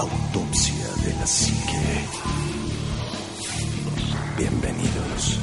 [0.00, 1.76] Autopsia de la Psique.
[4.38, 5.38] Bienvenidos.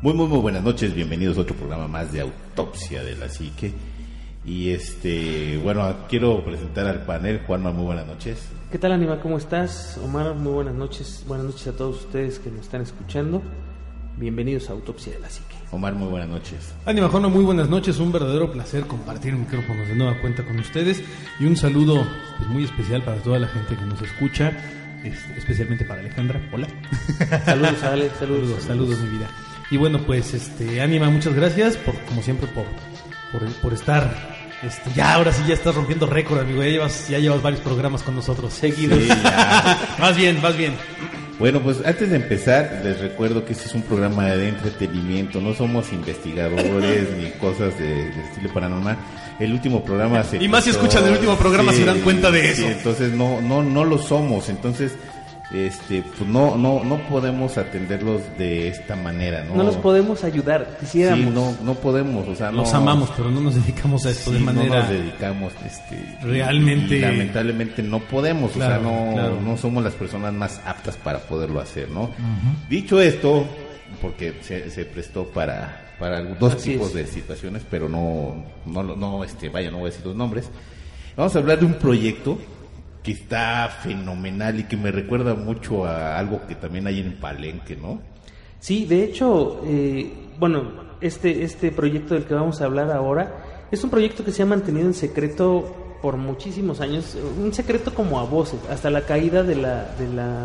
[0.00, 0.94] Muy, muy, muy buenas noches.
[0.94, 3.74] Bienvenidos a otro programa más de Autopsia de la Psique.
[4.46, 7.42] Y este, bueno, quiero presentar al panel.
[7.46, 8.48] Juanma, muy buenas noches.
[8.70, 9.20] ¿Qué tal, Anima?
[9.20, 10.00] ¿Cómo estás?
[10.02, 11.22] Omar, muy buenas noches.
[11.28, 13.42] Buenas noches a todos ustedes que nos están escuchando.
[14.16, 15.61] Bienvenidos a Autopsia de la Psique.
[15.72, 16.74] Omar, muy buenas noches.
[16.84, 17.98] Anima Juanma, muy buenas noches.
[17.98, 21.02] Un verdadero placer compartir micrófonos de nueva cuenta con ustedes.
[21.40, 22.06] Y un saludo
[22.36, 24.52] pues, muy especial para toda la gente que nos escucha.
[25.02, 26.40] es- especialmente para Alejandra.
[26.52, 26.68] Hola.
[27.44, 28.62] Saludos, Ale, saludos.
[28.62, 29.28] Saludos, saludos, mi vida.
[29.70, 32.66] Y bueno, pues, este, Anima, muchas gracias por, como siempre, por,
[33.32, 34.14] por, por estar.
[34.62, 36.62] Este, ya, ahora sí ya estás rompiendo récord, amigo.
[36.62, 38.52] Ya llevas, ya llevas varios programas con nosotros.
[38.52, 38.98] Seguidos.
[39.00, 39.78] Sí, ya.
[39.98, 40.74] más bien, más bien.
[41.38, 45.40] Bueno, pues antes de empezar, les recuerdo que este es un programa de entretenimiento.
[45.40, 48.96] No somos investigadores ni cosas de, de estilo paranormal.
[49.40, 52.50] El último programa se Y más si escuchan el último programa se dan cuenta de
[52.50, 52.62] eso.
[52.62, 54.48] sí, entonces no, no, no lo somos.
[54.48, 54.92] Entonces,
[55.52, 59.54] este, pues no, no, no podemos atenderlos de esta manera, ¿no?
[59.56, 61.24] No los podemos ayudar, quisiéramos.
[61.26, 64.30] Sí, no, no podemos, o sea, Los no- amamos, pero no nos dedicamos a esto
[64.30, 64.68] Sí, de manera.
[64.68, 69.40] no nos dedicamos este realmente- y lamentablemente no podemos Claro, o sea no, claro.
[69.40, 72.10] no somos las personas más aptas para poderlo hacer no
[72.68, 73.44] dicho esto
[74.00, 76.94] porque se, se prestó para para dos Así tipos es.
[76.94, 80.48] de situaciones pero no no lo- no este vaya no voy a decir los nombres
[81.16, 82.38] vamos a hablar de un proyecto
[83.02, 87.76] que está fenomenal y que me recuerda mucho a algo que también hay en Palenque
[87.76, 88.00] no
[88.60, 90.62] Sí, de hecho, eh, bueno,
[91.00, 94.46] este, este proyecto del que vamos a hablar ahora es un proyecto que se ha
[94.46, 99.56] mantenido en secreto por muchísimos años, un secreto como a voces, hasta la caída de
[99.56, 100.44] la, de la,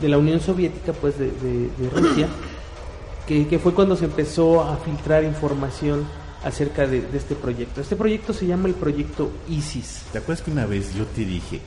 [0.00, 2.28] de la Unión Soviética, pues de, de- de Rusia,
[3.26, 6.06] que, que fue cuando se empezó a filtrar información
[6.44, 7.80] acerca de, de este proyecto.
[7.80, 10.02] Este proyecto se llama el proyecto ISIS.
[10.12, 11.60] ¿Te acuerdas que una vez yo te dije,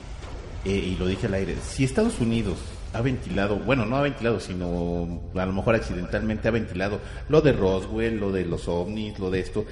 [0.64, 2.58] eh, y lo dije al aire, si Estados Unidos
[2.92, 7.52] ha ventilado, bueno, no ha ventilado, sino a lo mejor accidentalmente ha ventilado lo de
[7.52, 9.64] Roswell, lo de los ovnis, lo de esto,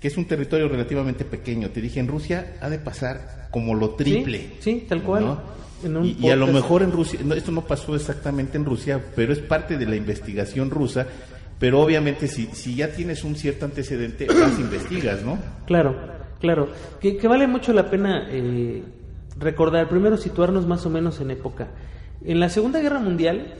[0.00, 1.70] que es un territorio relativamente pequeño.
[1.70, 4.56] Te dije, en Rusia ha de pasar como lo triple.
[4.60, 5.24] Sí, sí, tal cual.
[5.24, 5.40] ¿no?
[5.84, 8.64] En un Y, y a lo mejor en Rusia, no, esto no pasó exactamente en
[8.64, 11.06] Rusia, pero es parte de la investigación rusa.
[11.58, 15.38] Pero obviamente si, si ya tienes un cierto antecedente, vas investigas, ¿no?
[15.66, 15.96] Claro,
[16.40, 16.68] claro.
[17.00, 18.82] Que, que vale mucho la pena eh,
[19.38, 21.68] recordar, primero situarnos más o menos en época.
[22.24, 23.54] En la Segunda Guerra Mundial,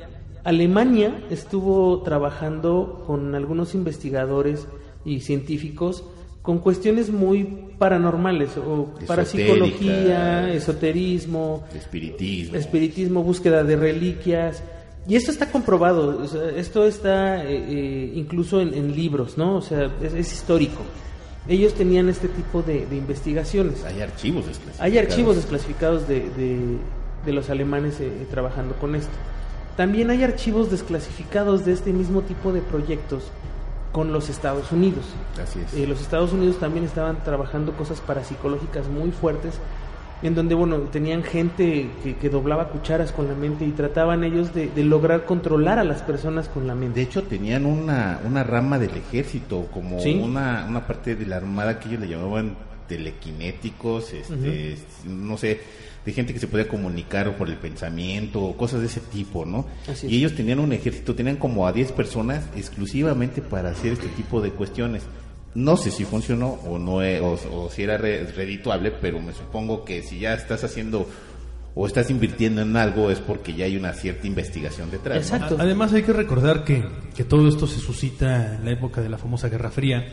[0.45, 4.67] Alemania estuvo trabajando con algunos investigadores
[5.05, 6.05] y científicos
[6.43, 7.45] con cuestiones muy
[7.77, 12.57] paranormales o parapsicología, esoterismo, Espiritismo.
[12.57, 14.63] espiritismo, búsqueda de reliquias.
[15.09, 19.57] Y esto está comprobado, o sea, esto está eh, eh, incluso en, en libros, ¿no?
[19.57, 20.83] O sea, es, es histórico.
[21.49, 23.85] Ellos tenían este tipo de, de investigaciones.
[23.85, 24.81] Hay archivos desclasificados.
[24.81, 26.79] Hay archivos desclasificados de, de-
[27.25, 29.11] de los alemanes eh, trabajando con esto.
[29.77, 33.25] También hay archivos desclasificados de este mismo tipo de proyectos
[33.93, 35.05] con los Estados Unidos.
[35.43, 35.75] Así es.
[35.75, 39.55] Eh, los Estados Unidos también estaban trabajando cosas parapsicológicas muy fuertes,
[40.23, 44.55] en donde, bueno, tenían gente que, que doblaba cucharas con la mente y trataban ellos
[44.55, 47.03] de, de lograr controlar a las personas con la De mente.
[47.03, 50.15] hecho, tenían una, una rama del ejército, como Sí.
[50.23, 52.57] una, una parte de la armada que ellos le llamaban
[52.89, 54.77] telequinéticos, este,
[55.07, 55.61] no sé,
[56.05, 59.67] de gente que se podía comunicar por el pensamiento, cosas de ese tipo, ¿no?
[59.91, 64.09] Así y ellos tenían un ejército, tenían como a 10 personas exclusivamente para hacer este
[64.09, 65.03] tipo de cuestiones.
[65.57, 69.33] No sé si funcionó o no, eh, o, o si era re- redituable, pero me
[69.33, 71.09] supongo que si ya estás haciendo
[71.79, 75.19] o estás invirtiendo en algo es porque ya hay una cierta investigación detrás.
[75.19, 75.57] Exacto.
[75.59, 76.83] Además hay que recordar que,
[77.15, 80.07] que todo esto se suscita en la época de la famosa Guerra Fría.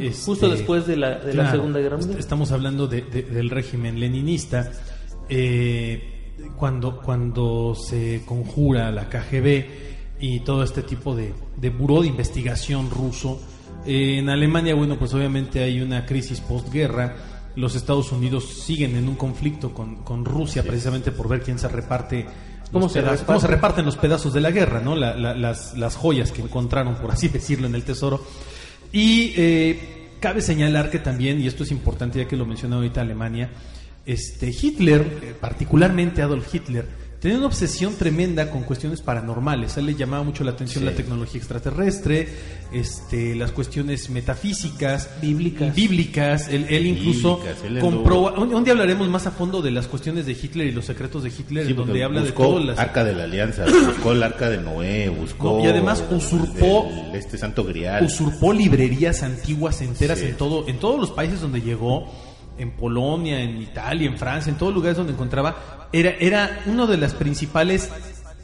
[0.00, 2.18] Este, Justo después de la, de la Segunda Guerra Mundial.
[2.18, 4.70] Estamos hablando de- de- del régimen leninista.
[5.28, 6.08] eh,
[6.56, 9.64] cuando, cuando se conjura la KGB
[10.20, 13.40] y todo este tipo de, de buró de investigación ruso.
[13.86, 17.14] Eh, en Alemania, bueno, pues obviamente hay una crisis postguerra.
[17.56, 21.68] Los Estados Unidos siguen en un conflicto con, con Rusia precisamente por ver quién se
[21.68, 22.24] reparte
[22.72, 23.26] ¿Cómo los se pedazos- reparte?
[23.26, 24.96] cómo se reparten los pedazos de la guerra, ¿no?
[24.96, 28.24] La- la- las, las joyas que encontraron, por así decirlo, en el tesoro.
[28.92, 33.02] Y eh, cabe señalar que también, y esto es importante ya que lo menciona ahorita
[33.02, 33.50] Alemania,
[34.06, 36.86] este Hitler, eh, particularmente Adolf Hitler,
[37.22, 39.76] tenía una obsesión tremenda con cuestiones paranormales.
[39.76, 40.90] A él le llamaba mucho la atención Sí.
[40.90, 42.28] la tecnología extraterrestre,
[42.72, 45.74] este, las cuestiones metafísicas, Bíblicas.
[45.74, 46.48] bíblicas.
[46.48, 48.34] Él, él incluso Bíblicas, él compró.
[48.34, 51.22] Un, un día hablaremos más a fondo de las cuestiones de Hitler y los secretos
[51.22, 54.12] de Hitler, Sí, en porque donde habla de todas las Arca de la Alianza, buscó
[54.12, 55.58] el Arca de Noé, buscó...
[55.58, 58.04] No, y además usurpó- el- este Santo Grial.
[58.04, 60.26] usurpó librerías antiguas enteras Sí.
[60.26, 62.10] en todo en todos los países donde llegó
[62.62, 66.86] en Polonia en Italia en Francia en todos los lugares donde encontraba era era uno
[66.86, 67.90] de los principales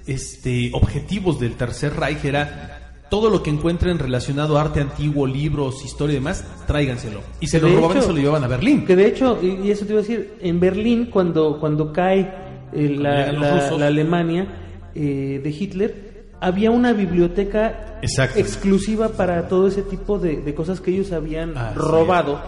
[0.07, 2.79] este objetivos del tercer Reich era
[3.11, 7.21] todo lo que encuentren relacionado a arte antiguo libros historia y demás tráiganselo.
[7.41, 8.85] Y se lo robaban y se lo llevaban a Berlín.
[8.85, 12.31] Que de hecho, y eso te iba a decir, en Berlín, cuando, cuando cae
[12.73, 14.47] eh, la, la Alemania
[14.95, 16.08] eh, de Hitler,
[16.41, 18.39] había una biblioteca Exacto.
[18.39, 22.41] exclusiva para todo ese tipo de, de cosas que ellos habían Así robado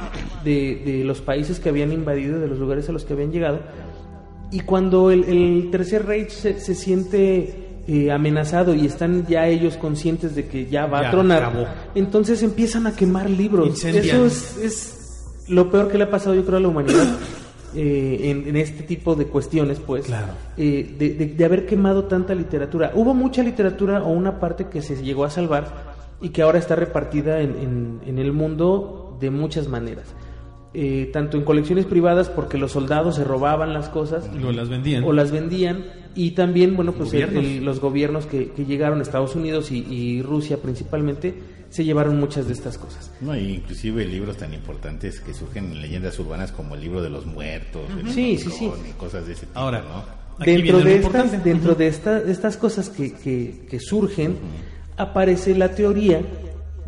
[0.44, 3.60] de, de los países que habían invadido, de los lugares a los que habían llegado.
[4.52, 9.76] Y cuando el, el Tercer Reich se, se siente eh, amenazado y están ya ellos
[9.76, 11.66] conscientes de que ya va Ya a tronar, acabó.
[11.94, 13.66] entonces empiezan a quemar libros.
[13.68, 14.04] Incendian.
[14.04, 17.06] Eso es, es lo peor que le ha pasado yo creo a la humanidad
[17.74, 20.32] eh, en, en este tipo de cuestiones, pues, Claro.
[20.56, 22.92] eh, de, de- de haber quemado tanta literatura.
[22.94, 25.66] Hubo mucha literatura o una parte que se llegó a salvar
[26.20, 30.04] y que ahora está repartida en, en- en el mundo de muchas maneras.
[30.72, 35.02] Eh, tanto en colecciones privadas porque los soldados se robaban las cosas luego las vendían
[35.02, 35.84] o las vendían
[36.14, 37.44] y también bueno pues Gobiernos.
[37.44, 41.34] el- los gobiernos que, que llegaron Estados Unidos y, y Rusia principalmente
[41.70, 45.82] se llevaron muchas de estas cosas No, y inclusive libros tan importantes que surgen en
[45.82, 48.64] leyendas urbanas como el libro de los muertos, el Sí, sí, sí.
[48.66, 50.44] Leprechaun y cosas de ese tipo, ahora ¿no?
[50.44, 51.26] dentro de importante.
[51.36, 54.36] estas dentro de, esta- de estas cosas que, que- que surgen
[54.96, 56.20] aparece la teoría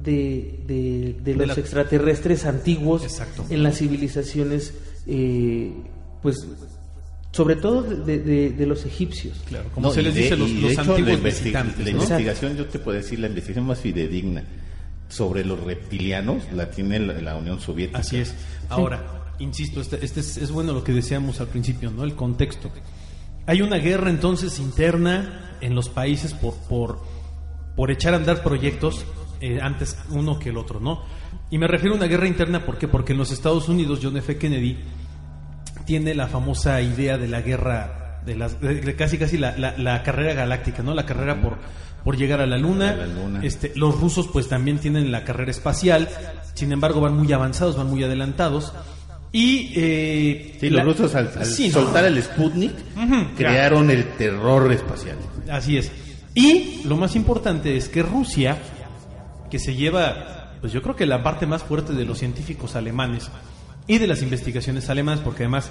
[0.02, 3.44] de, de- de los la- extraterrestres antiguos Exacto.
[3.50, 4.74] en las civilizaciones
[5.06, 5.72] eh,
[6.22, 6.46] pues
[7.32, 10.50] sobre todo de, de- de los egipcios claro como No, se les de- dice los,
[10.50, 11.90] los hecho, antiguos la, visitantes la ¿no?
[11.90, 14.44] investigación, yo te puedo decir, la investigación más fidedigna
[15.08, 17.98] sobre los reptilianos la tiene la, la Unión Soviética.
[17.98, 18.34] Así es.
[18.70, 22.04] Ahora, insisto, este, este es, es bueno lo que decíamos al principio, ¿no?
[22.04, 22.70] El contexto.
[23.46, 27.00] Hay una guerra entonces interna en los países por, por,
[27.76, 29.04] por echar a andar proyectos
[29.42, 31.02] eh, antes uno que el otro, ¿no?
[31.50, 32.88] Y me refiero a una guerra interna ¿por qué?
[32.88, 34.38] porque en los Estados Unidos John F.
[34.38, 34.78] Kennedy
[35.84, 40.02] tiene la famosa idea de la guerra, de, las, de- casi casi la, la- la
[40.02, 40.94] carrera galáctica, ¿no?
[40.94, 41.58] La carrera por,
[42.04, 42.90] por llegar a la luna.
[42.90, 43.40] A la luna.
[43.42, 46.08] Este, los rusos pues también tienen la carrera espacial,
[46.54, 48.72] sin embargo van muy avanzados, van muy adelantados.
[49.34, 51.74] Y eh, Sí, los rusos al, al Sí, no.
[51.74, 52.72] soltar el Sputnik
[53.36, 55.16] crearon el terror espacial.
[55.50, 55.90] Así es.
[56.34, 58.56] Y lo más importante es que Rusia,
[59.52, 63.30] que se lleva, pues yo creo que la parte más fuerte de los científicos alemanes
[63.86, 65.70] y de las investigaciones alemanas, porque además,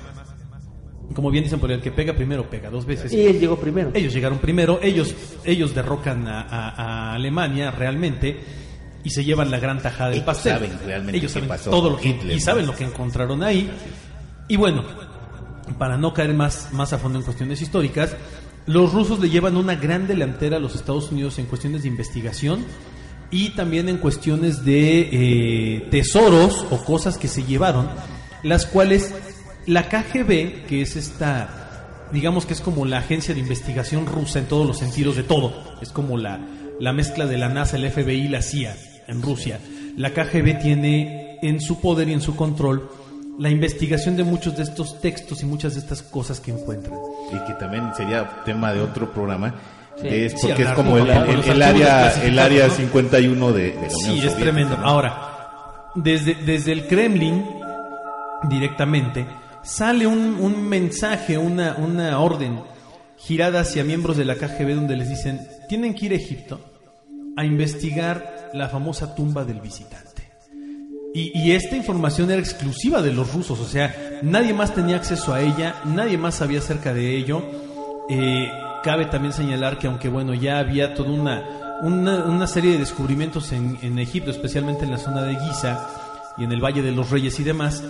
[1.16, 3.12] como bien dicen por el que pega primero pega dos veces.
[3.12, 8.40] y él llegó primero Ellos llegaron primero, ellos, ellos derrocan a, a- a Alemania realmente
[9.04, 10.54] y se llevan la gran tajada del Ellos pastel.
[10.54, 13.68] saben realmente ellos saben pasó todo lo que Hitler, y saben lo que encontraron ahí.
[14.48, 14.84] Y bueno,
[15.80, 18.16] para no caer más, más a fondo en cuestiones históricas,
[18.68, 22.64] los rusos le llevan una gran delantera a los Estados Unidos en cuestiones de investigación
[23.32, 27.90] y también en cuestiones de eh, tesoros o cosas que se llevaron,
[28.44, 29.14] las cuales
[29.66, 34.46] la KGB, que es esta, digamos que es como la agencia de investigación rusa en
[34.46, 36.40] todos los sentidos de todo, es como la,
[36.80, 38.76] la mezcla de la NASA, el FBI y la CIA
[39.08, 39.60] en Rusia.
[39.96, 42.90] La KGB tiene en su poder y en su control
[43.40, 47.00] la investigación de muchos de estos textos y muchas de estas cosas que encuentran.
[47.32, 49.56] y que también sería tema de otro programa
[50.00, 50.08] Sí.
[50.08, 52.74] es Sí, porque es como el, el- el área el área ¿no?
[52.74, 54.78] 51 de, de la Unión Sí, es tremendo.
[54.78, 54.86] ¿no?
[54.86, 57.44] Ahora, desde, desde el Kremlin,
[58.50, 59.26] directamente,
[59.64, 62.62] sale un, un mensaje, una, una orden
[63.18, 66.60] girada hacia miembros de la KGB donde les dicen, tienen que ir a Egipto
[67.38, 70.10] a investigar la famosa tumba del visitante.
[71.14, 73.94] Y, y esta información era exclusiva de los rusos, o sea,
[74.24, 77.44] nadie más tenía acceso a ella, nadie más sabía acerca de ello.
[78.10, 78.48] Eh,
[78.84, 81.44] cabe también señalar que aunque bueno, ya había toda una,
[81.84, 85.88] una, serie de descubrimientos en, en Egipto, especialmente en la zona de Giza
[86.38, 87.84] y en el Valle de los Reyes y demás,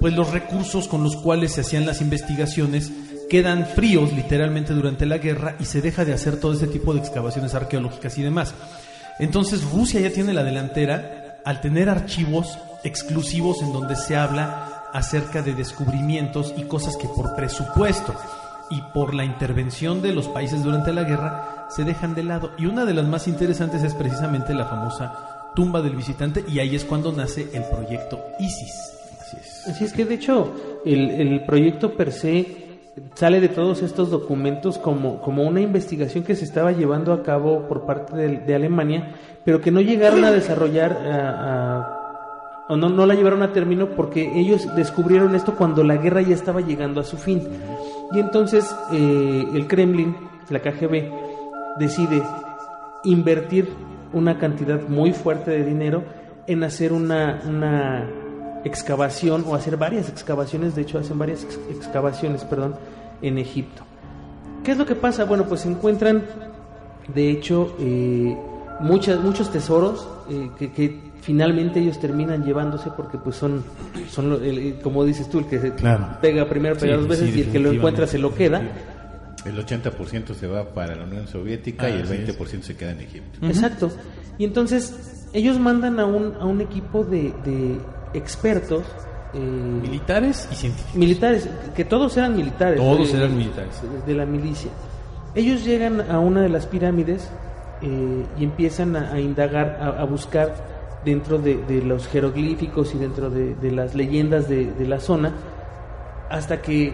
[0.00, 2.92] pues los recursos con los cuales se hacían las investigaciones
[3.28, 7.00] quedan fríos literalmente durante la guerra y se deja de hacer todo este tipo de
[7.00, 8.54] excavaciones arqueológicas y demás.
[9.18, 15.42] Entonces Rusia ya tiene la delantera al tener archivos exclusivos en donde se habla acerca
[15.42, 18.14] de descubrimientos y cosas que por presupuesto
[18.70, 22.50] y por la intervención de los países durante la guerra se dejan de lado.
[22.58, 26.74] Y una de las más interesantes es precisamente la famosa tumba del visitante y ahí
[26.74, 28.98] es cuando nace el proyecto ISIS.
[29.20, 29.68] Así es.
[29.68, 30.52] Así es que de hecho
[30.84, 32.64] el, el proyecto per se
[33.14, 37.66] sale de todos estos documentos como, como una investigación que se estaba llevando a cabo
[37.68, 41.94] por parte de, de Alemania, pero que no llegaron a desarrollar
[42.68, 46.34] o no, no la llevaron a término porque ellos descubrieron esto cuando la guerra ya
[46.34, 47.42] estaba llegando a su fin.
[48.12, 50.16] Y entonces eh, el Kremlin,
[50.50, 51.10] la KGB,
[51.78, 52.22] decide
[53.04, 53.68] invertir
[54.12, 56.04] una cantidad muy fuerte de dinero
[56.46, 58.08] en hacer una, una
[58.64, 62.76] excavación o hacer varias excavaciones, de hecho hacen varias ex- excavaciones, perdón,
[63.22, 63.82] en Egipto.
[64.62, 65.24] ¿Qué es lo que pasa?
[65.24, 66.22] Bueno, pues se encuentran,
[67.12, 68.36] de hecho, eh,
[68.80, 73.64] muchas, muchos tesoros eh, que, que finalmente ellos terminan llevándose porque pues son,
[74.10, 76.18] son el- el- como dices tú, el que se Claro.
[76.20, 78.62] pega primero, pega Sí, dos veces sí, y el que lo encuentra se lo queda.
[79.46, 82.38] El 80% se va para la Unión Soviética y el Así es.
[82.38, 83.46] 20% se queda en Egipto.
[83.46, 83.90] Exacto.
[84.38, 87.78] Y entonces ellos mandan a un, a un equipo de, de
[88.14, 88.84] expertos
[89.34, 90.94] eh, Militares y científicos.
[90.94, 92.76] militares, que todos eran militares.
[92.78, 93.80] Todos eh, eran militares.
[93.82, 94.70] De, de la milicia.
[95.34, 97.28] Ellos llegan a una de las pirámides
[97.82, 100.73] eh, y empiezan a, a indagar, a, a buscar
[101.04, 105.32] dentro de, de los jeroglíficos y dentro de, de las leyendas de, de la zona,
[106.30, 106.92] hasta que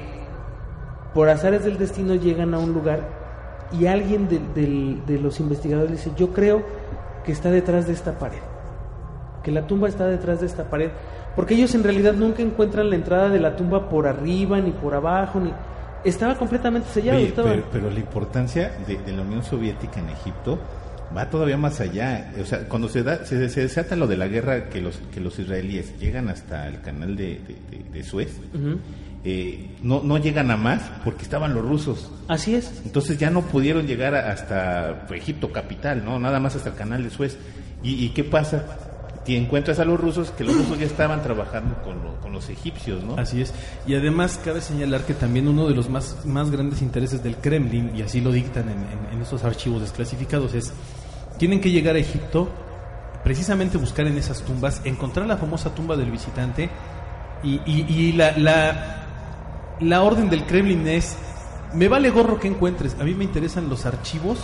[1.14, 3.00] por azares del destino llegan a un lugar
[3.78, 6.62] y alguien de, los investigadores dice, yo creo
[7.24, 8.38] que está detrás de esta pared,
[9.44, 10.90] que la tumba está detrás de esta pared,
[11.36, 14.94] porque ellos en realidad nunca encuentran la entrada de la tumba por arriba ni por
[14.94, 15.52] abajo, ni
[16.04, 17.18] estaba completamente sellado.
[17.18, 20.58] Oye, estaba- pero, pero la importancia de, de la Unión Soviética en Egipto
[21.16, 22.32] va todavía más allá.
[22.40, 25.20] O sea, cuando se, da, se, se desata lo de la guerra que los, que
[25.20, 28.36] los israelíes llegan hasta el canal de, de- de- de Suez,
[29.24, 32.10] eh, no, no llegan a más porque estaban los rusos.
[32.28, 32.80] Así es.
[32.84, 36.18] Entonces ya no pudieron llegar hasta pues, Egipto capital, ¿no?
[36.18, 37.36] Nada más hasta el canal de Suez.
[37.82, 38.64] ¿Y, y qué pasa?
[39.24, 42.48] Te encuentras a los rusos, que los rusos ya estaban trabajando con, lo- con los
[42.48, 43.16] egipcios, ¿no?
[43.18, 43.52] Así es.
[43.86, 47.90] Y además cabe señalar que también uno de los más, más grandes intereses del Kremlin,
[47.94, 50.72] y así lo dictan en, en- en esos archivos desclasificados, es
[51.40, 52.48] tienen que llegar a Egipto,
[53.24, 56.68] precisamente buscar en esas tumbas, encontrar la famosa tumba del visitante,
[57.42, 59.06] y, y- y la, la,
[59.80, 61.16] la orden del Kremlin es,
[61.72, 64.38] me vale gorro que encuentres, a mí me interesan los archivos,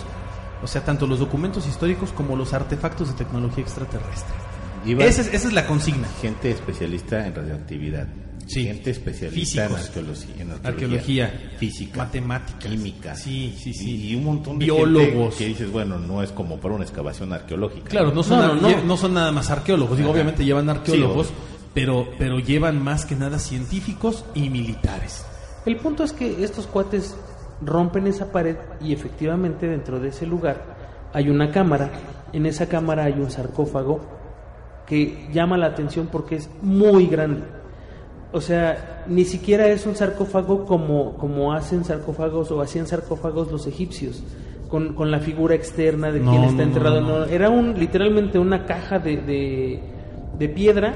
[0.63, 4.33] o sea, tanto los documentos históricos como los artefactos de tecnología extraterrestre.
[5.05, 6.07] Esa es, esa es la consigna.
[6.19, 8.07] gente especialista en radioactividad.
[8.47, 8.63] Sí.
[8.63, 10.69] Gente especialista en arqueología, en arqueología,
[11.25, 12.71] Arqueología, física, matemáticas.
[12.71, 13.15] química.
[13.15, 13.91] Sí, sí, sí.
[14.07, 15.35] Y, y un montón de Biólogos.
[15.35, 17.89] gente que dices, bueno, no es como para una excavación arqueológica.
[17.89, 18.69] Claro, no son, No, no, no.
[18.69, 19.97] lle- no son nada más arqueólogos.
[19.97, 20.15] Digo, Ajá.
[20.15, 21.33] obviamente llevan arqueólogos, Sí,
[21.73, 25.25] pero, pero llevan más que nada científicos y militares.
[25.65, 27.15] El punto es que estos cuates
[27.61, 31.91] rompen esa pared y efectivamente dentro de ese lugar hay una cámara.
[32.31, 33.99] En esa cámara hay un sarcófago
[34.85, 37.43] que llama la atención porque es muy grande.
[38.33, 43.67] O sea, ni siquiera es un sarcófago como, como hacen sarcófagos o hacían sarcófagos los
[43.67, 44.21] egipcios,
[44.69, 47.01] con, con la figura externa de No, quien está enterrado.
[47.01, 47.19] no.
[47.19, 49.79] No, era un literalmente una caja de, de,
[50.37, 50.93] de piedra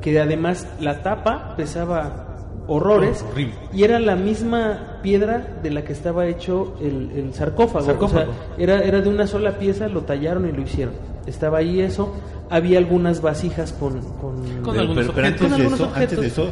[0.00, 2.24] que además la tapa pesaba
[2.68, 3.54] horrores horrible.
[3.72, 7.86] y era la misma piedra de la que estaba hecho el, el sarcófago.
[7.86, 8.30] Sarcófago.
[8.30, 10.94] O sea, era, era de una sola pieza, lo tallaron y lo hicieron.
[11.26, 12.14] Estaba ahí eso.
[12.50, 14.00] Había algunas vasijas con...
[14.00, 15.52] con- Con Pero, algunos pero- pero objetos.
[15.52, 15.96] antes, de eso, objetos.
[15.96, 16.50] antes de eso, eh,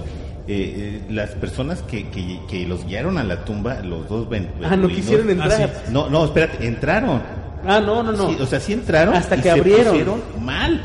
[0.49, 4.77] eh, las personas que, que, que los guiaron a la tumba, los dos ven- Ah,
[4.77, 5.53] no quisieron entrar.
[5.53, 5.93] Ah, sí.
[5.93, 7.21] No, no, espérate, entraron.
[7.67, 8.29] Ah, no, no, no.
[8.31, 9.15] Sí, o sea, sí entraron.
[9.15, 9.87] Hasta y que se abrieron.
[9.89, 10.81] pusieron mal.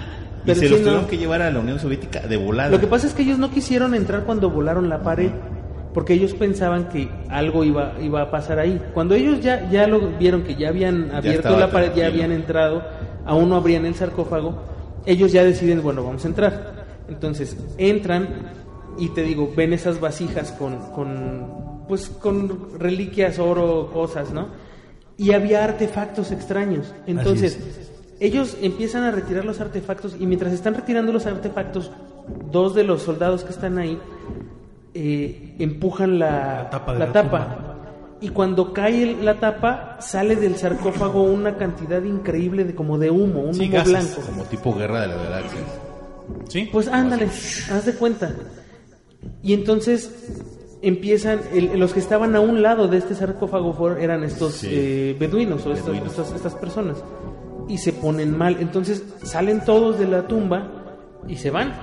[0.45, 0.85] Pero y se sí, los no.
[0.87, 2.71] tuvieron que llevar a la Unión Soviética de volada.
[2.71, 5.29] Lo que pasa es que ellos no quisieron entrar cuando volaron la pared,
[5.93, 8.81] porque ellos pensaban que algo iba, iba a pasar ahí.
[8.95, 12.81] Cuando ellos ya, ya lo vieron que ya habían abierto la pared, ya habían entrado,
[13.25, 14.63] aún no abrían el sarcófago,
[15.05, 16.85] ellos ya deciden, bueno, vamos a entrar.
[17.07, 18.51] Entonces entran
[18.97, 24.47] y te digo, ven esas vasijas con, con pues con reliquias, oro, cosas, ¿no?
[25.17, 26.93] Y había artefactos extraños.
[27.05, 27.59] Entonces,
[28.19, 31.91] ellos empiezan a retirar los artefactos y mientras están retirando los artefactos,
[32.51, 33.99] dos de los soldados que están ahí
[34.93, 37.70] eh, empujan la, La tapa de la la tapa.
[38.21, 43.41] Y cuando cae la tapa, sale del sarcófago una cantidad increíble de como de humo,
[43.41, 44.21] un Sí, humo gases, blanco.
[44.29, 45.63] Como tipo guerra de las galaxias.
[46.47, 46.69] ¿Sí?
[46.71, 48.31] Pues ándale, haz de cuenta.
[49.41, 50.11] Y entonces
[50.83, 54.67] empiezan, el- los que estaban a un lado de este sarcófago fueron- eran estos Sí.
[54.71, 56.11] eh, beduinos o estos- Beduinos.
[56.11, 57.03] estas, estas personas.
[57.67, 58.57] Y se ponen mal.
[58.59, 60.71] Entonces salen todos de la tumba
[61.27, 61.73] y se van.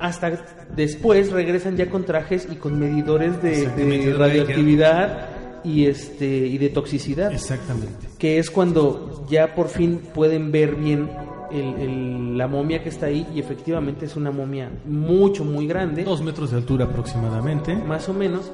[0.00, 0.32] Hasta
[0.74, 5.28] después regresan ya con trajes y con medidores de radioactividad
[5.64, 8.06] y este y de toxicidad Exactamente.
[8.18, 11.10] que es cuando ya por fin pueden ver bien
[11.50, 16.04] el- el- la momia que está ahí y efectivamente es una momia mucho, muy grande,
[16.04, 17.74] Dos metros de altura aproximadamente.
[17.74, 18.52] más o menos,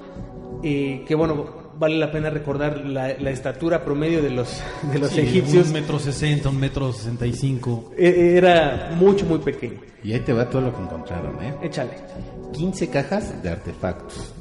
[0.62, 5.10] eh, que bueno, vale la pena recordar la, la estatura promedio de los, de los
[5.10, 7.90] Sí, egipcios, Un metro sesenta, un metro sesenta y cinco.
[7.98, 9.80] eh, era mucho, muy pequeño.
[10.04, 11.54] Y ahí te va todo lo que encontraron, ¿eh?
[11.62, 11.90] Échale.
[12.52, 14.32] 15 cajas de artefactos,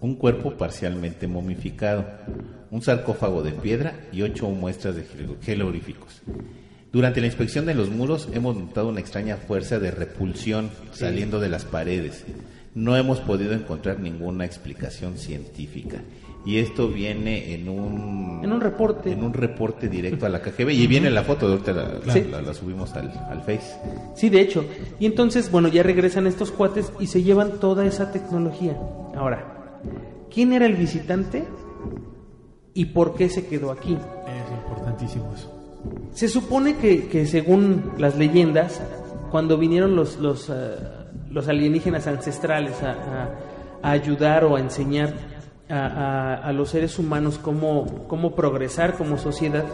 [0.00, 2.04] un cuerpo parcialmente momificado,
[2.70, 5.04] un sarcófago de piedra y ocho muestras de
[5.42, 6.22] jeroglíficos.
[6.92, 11.48] Durante la inspección de los muros hemos notado una extraña fuerza de repulsión saliendo de
[11.48, 12.24] las paredes.
[12.74, 15.98] No hemos podido encontrar ninguna explicación científica.
[16.46, 18.40] Y esto viene en un...
[18.42, 19.12] En un reporte.
[19.12, 20.70] En un reporte directo a la KGB.
[20.70, 22.24] Y viene la foto, ahorita la, la- Sí.
[22.30, 23.76] la- la subimos al, al Face.
[24.16, 24.64] Sí, de hecho.
[24.98, 28.74] Y entonces, bueno, ya regresan estos cuates y se llevan toda esa tecnología.
[29.14, 29.59] Ahora,
[30.32, 31.44] ¿quién era el visitante
[32.74, 33.94] y por qué se quedó aquí?
[33.94, 35.52] Es importantísimo eso.
[36.12, 38.80] Se supone que, que según las leyendas,
[39.30, 40.74] cuando vinieron los, los, eh,
[41.30, 43.30] los alienígenas ancestrales a, a-
[43.82, 45.14] a ayudar o a enseñar
[45.70, 49.64] a, los seres humanos cómo, cómo progresar como sociedad,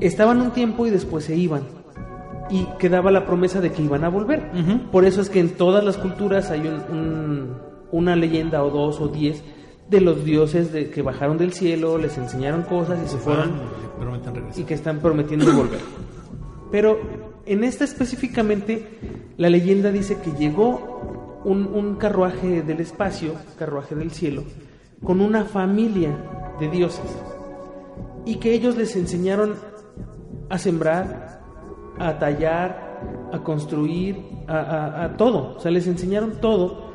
[0.00, 1.62] estaban un tiempo y después se iban.
[2.50, 4.50] Y quedaba la promesa de que iban a volver.
[4.90, 7.54] Por eso es que en todas las culturas hay un- un-
[7.92, 9.42] una leyenda o dos o diez
[9.88, 14.60] de los dioses de, que bajaron del cielo, les enseñaron cosas y se fueron regresar.
[14.60, 15.80] y que están prometiendo volver.
[16.70, 16.98] Pero
[17.46, 18.86] en esta específicamente,
[19.38, 24.42] la leyenda dice que llegó un, un carruaje del espacio, carruaje del cielo,
[25.02, 26.10] con una familia
[26.60, 27.06] de dioses
[28.26, 29.54] y que ellos les enseñaron
[30.50, 31.40] a sembrar,
[31.98, 36.87] a tallar, a construir, a, a- a todo, o sea, les enseñaron todo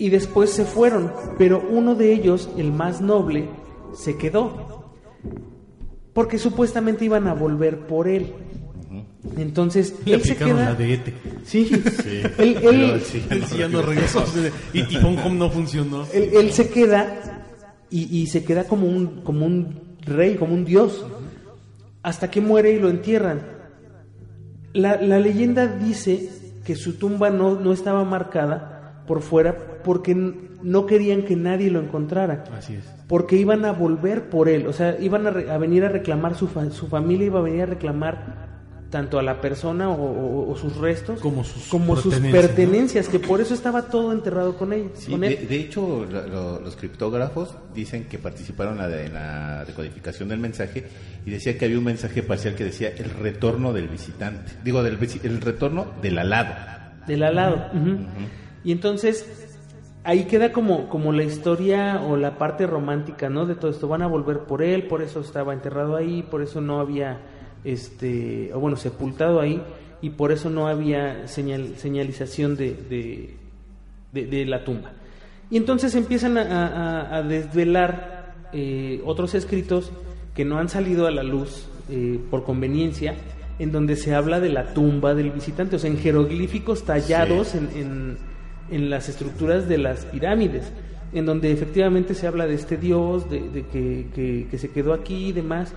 [0.00, 3.48] y después se fueron, pero uno de ellos, el más noble,
[3.94, 4.90] se quedó
[6.12, 8.32] porque supuestamente iban a volver por él.
[9.36, 10.54] Entonces, Le él se queda.
[10.70, 11.14] la de Ete.
[11.44, 11.70] Sí,
[12.38, 14.24] Él, él- Sí, Él sí ya no regresó.
[14.72, 16.04] Y Tifón Home no funcionó.
[16.12, 17.44] él- él se queda
[17.90, 21.04] y, y se queda como un, como un rey, como un dios,
[22.02, 23.42] hasta que muere y lo entierran.
[24.72, 26.28] La, la leyenda dice
[26.64, 31.80] que su tumba no, no estaba marcada por fuera porque no querían que nadie lo
[31.80, 32.44] encontrara.
[32.56, 32.84] Así es.
[33.08, 36.36] porque iban a volver por él, o sea, iban a, re- a venir a reclamar
[36.36, 38.50] su, fa- su familia iba a venir a reclamar
[38.88, 43.08] tanto a la persona o, o- o sus restos Como sus como sus pertenencias, pertenencias,
[43.08, 45.48] que por eso estaba todo enterrado con ellos, Sí, con de, él.
[45.48, 50.28] de hecho, lo- lo- los criptógrafos dicen que participaron en la, de- en la decodificación
[50.28, 50.86] del mensaje
[51.26, 54.52] y decía que había un mensaje parcial que decía el retorno del visitante.
[54.64, 56.54] Digo, del, el retorno del alado.
[57.06, 57.56] del alado.
[57.72, 57.96] ujú.
[58.64, 59.26] Y entonces
[60.04, 63.46] ahí queda como, como la historia o la parte romántica, ¿no?
[63.46, 63.88] De todo esto.
[63.88, 67.20] Van a volver por él, por eso estaba enterrado ahí, por eso no había,
[67.64, 69.62] este, o bueno, sepultado ahí,
[70.02, 73.34] y por eso no había señal, señalización de, de,
[74.12, 74.92] de- de la tumba.
[75.50, 79.90] Y entonces empiezan a, a- a desvelar eh, otros escritos
[80.34, 83.14] que no han salido a la luz eh, por conveniencia,
[83.58, 87.68] en donde se habla de la tumba del visitante, o sea, en jeroglíficos tallados en,
[87.74, 88.29] en-
[88.70, 90.72] en las estructuras de las pirámides,
[91.12, 94.92] en donde efectivamente se habla de este dios, de, de que, que- que se quedó
[94.94, 95.72] aquí y demás.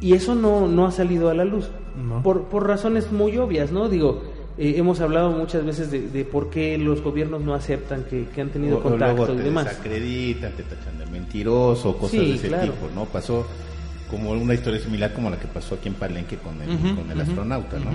[0.00, 2.22] Y eso no, no ha salido a la luz, No.
[2.22, 3.88] por, por razones muy obvias, ¿no?
[3.88, 4.22] Digo,
[4.58, 8.40] eh, hemos hablado muchas veces de, de por qué los gobiernos no aceptan que, que
[8.40, 9.64] han tenido O- o luego contacto y te demás.
[9.66, 12.72] desacreditan, te tachan de mentiroso, cosas Sí, de ese claro.
[12.72, 13.04] tipo, ¿no?
[13.04, 13.46] Pasó
[14.10, 17.20] como una historia similar como la que pasó aquí en Palenque con el, con el
[17.20, 17.92] astronauta, ¿no?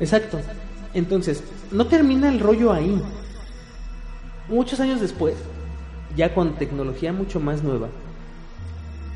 [0.00, 0.40] Exacto.
[0.94, 3.00] Entonces, no termina el rollo ahí.
[4.50, 5.34] Muchos años después,
[6.16, 7.88] ya con tecnología mucho más nueva,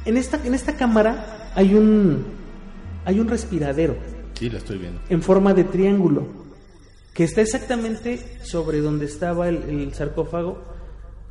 [0.05, 2.25] en esta, en esta cámara hay un,
[3.05, 3.97] hay un respiradero
[4.35, 5.01] Sí, lo estoy viendo.
[5.09, 6.27] en forma de triángulo
[7.15, 10.59] que está exactamente sobre donde estaba el, el sarcófago.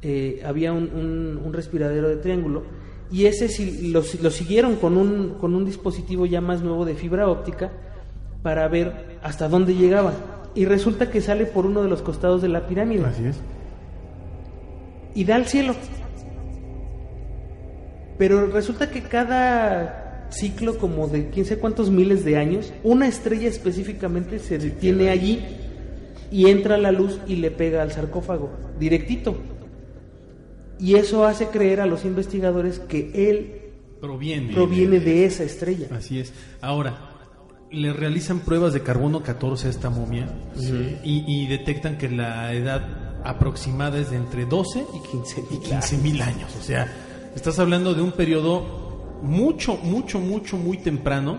[0.01, 2.63] eh, había un, un- un respiradero de triángulo
[3.11, 6.95] y ese sí lo, lo siguieron con un, con un dispositivo ya más nuevo de
[6.95, 7.71] fibra óptica
[8.41, 10.13] para ver hasta dónde llegaba.
[10.55, 13.37] y resulta que sale por uno de los costados de la pirámide Así es.
[15.15, 15.76] Y da al cielo.
[18.17, 23.47] Pero resulta que cada ciclo, como de quién sé cuántos miles de años, una estrella
[23.49, 25.41] específicamente se detiene allí
[26.32, 29.38] y entra la luz y le pega al sarcófago, directito.
[30.80, 33.60] Y eso hace creer a los investigadores que él
[34.02, 34.52] Proviene.
[34.54, 35.88] proviene de esa estrella.
[35.91, 36.34] Así es.
[36.62, 37.10] Ahora,
[37.71, 40.28] le realizan pruebas de carbono 14 a esta momia
[41.04, 45.97] y, y detectan que la edad aproximada es de entre 12 Y 15 y 15
[45.97, 46.51] mil años.
[46.59, 46.88] O sea,
[47.36, 51.38] estás hablando de un periodo mucho, mucho, mucho, muy temprano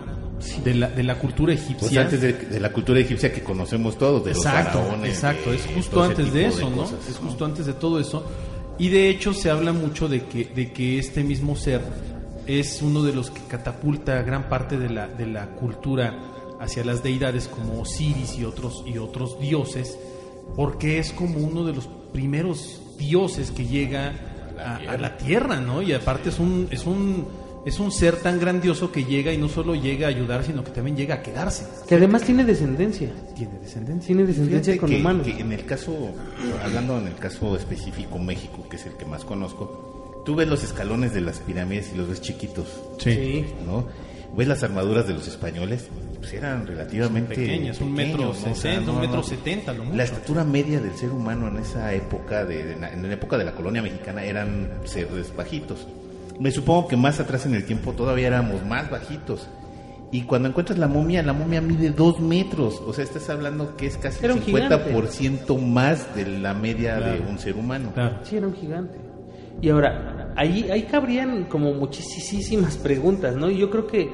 [0.64, 2.00] de la, de la cultura Pues egipcia.
[2.02, 5.10] antes de, de la cultura egipcia que conocemos todos, de exacto, los faraones.
[5.10, 6.76] exacto, de es justo antes de eso, ¿no?
[6.82, 8.24] cosas, Es justo antes de todo eso.
[8.78, 11.80] Y de hecho se habla mucho de que, de que este mismo ser
[12.46, 16.18] es uno de los que catapulta gran parte de la, de la cultura
[16.60, 19.98] hacia las deidades como Osiris y otros, y otros dioses,
[20.56, 24.12] porque es como uno de los primeros dioses que llega
[24.58, 25.82] a, a la tierra, ¿no?
[25.82, 27.26] Y aparte es un, es un,
[27.66, 30.70] es un ser tan grandioso que llega y no solo llega a ayudar, sino que
[30.70, 31.66] también llega a quedarse.
[31.88, 33.10] Que además tiene descendencia.
[33.34, 34.06] Tiene descendencia.
[34.06, 35.26] Tiene descendencia Fíjate con que, humanos.
[35.26, 35.92] que en el caso,
[36.62, 40.62] hablando en el caso específico México, que es el que más conozco, tú ves los
[40.62, 42.66] escalones de las pirámides y los ves chiquitos,
[42.98, 43.44] Sí.
[43.66, 43.86] ¿no?
[44.36, 48.30] Ves las armaduras de los españoles, pues eran relativamente pequeñas, un metro ¿no?
[48.30, 49.96] O sea, sesenta, un metro setenta, lo mucho.
[49.96, 53.44] La estatura media del ser humano en esa época, de, de- en la época de
[53.44, 55.86] la colonia mexicana, eran seres bajitos.
[56.40, 59.46] Me supongo que más atrás en el tiempo todavía éramos más bajitos.
[60.10, 62.80] Y cuando encuentras la momia, la momia mide dos metros.
[62.86, 64.76] O sea, estás hablando que es casi Era el un gigante.
[64.94, 67.24] 50% más de la media de Claro.
[67.30, 67.90] un ser humano.
[67.94, 68.18] Claro.
[68.24, 68.96] Sí, era un gigante.
[69.60, 73.50] Y ahora, ahí, ahí cabrían como muchísimas preguntas, ¿no?
[73.50, 74.10] Y yo creo que,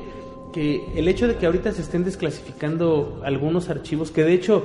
[0.53, 4.65] que el hecho de que ahorita se estén desclasificando algunos archivos, que de hecho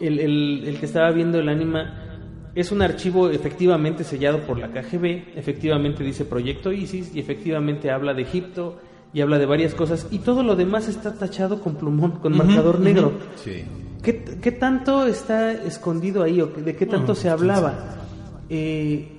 [0.00, 2.02] el, el- el que estaba viendo el anima
[2.54, 8.14] es un archivo efectivamente sellado por la KGB, efectivamente dice Proyecto ISIS y efectivamente habla
[8.14, 8.78] de Egipto
[9.12, 12.80] y habla de varias cosas y todo lo demás está tachado con plumón, con marcador
[12.80, 13.12] negro.
[13.44, 13.64] Sí.
[14.02, 17.96] ¿Qué, qué tanto está escondido ahí o de qué tanto se hablaba?
[18.48, 19.15] Eh,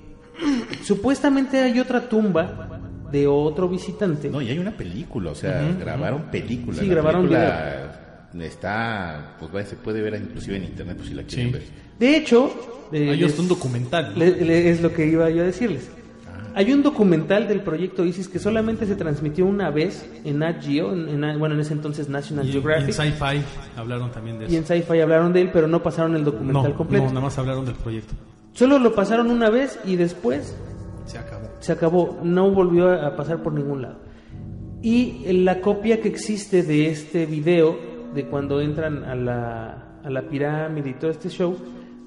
[0.82, 4.28] supuestamente hay otra tumba de otro visitante.
[4.28, 6.78] No, y hay una película, o sea, grabaron película.
[6.78, 11.14] Sí, La grabaron película está, pues vaya, se puede ver inclusive en internet, pues si
[11.14, 11.52] la quieren Sí.
[11.52, 11.62] ver.
[11.98, 12.52] De hecho,
[12.92, 14.12] eh, Hay un documental.
[14.12, 14.18] ¿no?
[14.18, 15.88] le- le- es lo que iba yo a decirles.
[16.54, 20.92] Hay un documental del proyecto ISIS que solamente se transmitió una vez en Nat Geo,
[20.92, 23.42] en, en- bueno, en ese entonces National Y, y en Geographic, Sci-Fi
[23.76, 24.54] hablaron también de eso.
[24.54, 27.04] y en Sci-Fi hablaron de él, pero no pasaron el no, documental completo.
[27.04, 28.14] no, nada más hablaron del proyecto.
[28.58, 30.56] Solo lo pasaron una vez y después
[31.06, 31.46] Se acabó.
[31.60, 33.98] se acabó, no volvió a pasar por ningún lado.
[34.82, 37.78] Y la copia que existe de este video,
[38.14, 41.56] de cuando entran a la, a la pirámide y todo este show,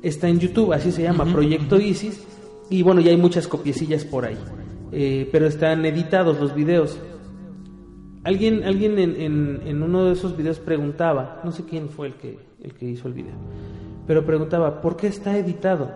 [0.02, 2.22] está en YouTube, así se llama, Proyecto Isis,
[2.70, 4.38] y bueno, ya hay muchas copiecillas por ahí,
[4.94, 7.00] Eh, pero están editados los videos.
[8.26, 12.16] Alguien, alguien en, en- en uno de esos videos preguntaba, no sé quién fue el
[12.16, 13.36] que, el que hizo el video,
[14.12, 15.90] pero preguntaba, ¿por qué está editado?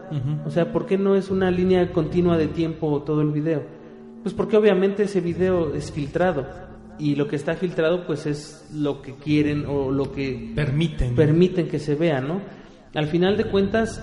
[0.45, 3.61] O sea, ¿por qué no es una línea continua de tiempo todo el video?
[4.23, 6.47] Pues porque obviamente ese video es filtrado
[6.97, 11.13] y lo que está filtrado pues es lo que quieren o lo que Permiten.
[11.13, 12.39] permiten que se vea, ¿no?
[12.93, 14.01] Al final de cuentas,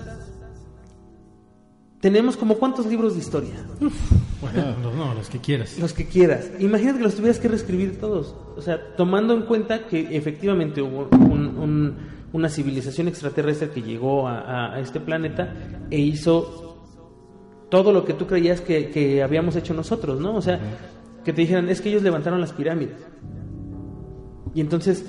[1.99, 5.79] tenemos como cuántos libros de historia, Bueno, no, no, los que quieras.
[5.79, 6.51] los que quieras.
[6.59, 8.35] Imagínate que los tuvieras que reescribir todos.
[8.55, 11.95] O sea, tomando en cuenta que efectivamente hubo un- un-
[12.33, 15.53] una civilización extraterrestre que llegó a, este planeta
[15.89, 16.77] e hizo
[17.69, 20.35] todo lo que tú creías que, que habíamos hecho nosotros, ¿no?
[20.35, 20.59] O sea,
[21.23, 22.97] que te dijeran, es que ellos levantaron las pirámides.
[24.53, 25.05] Y entonces,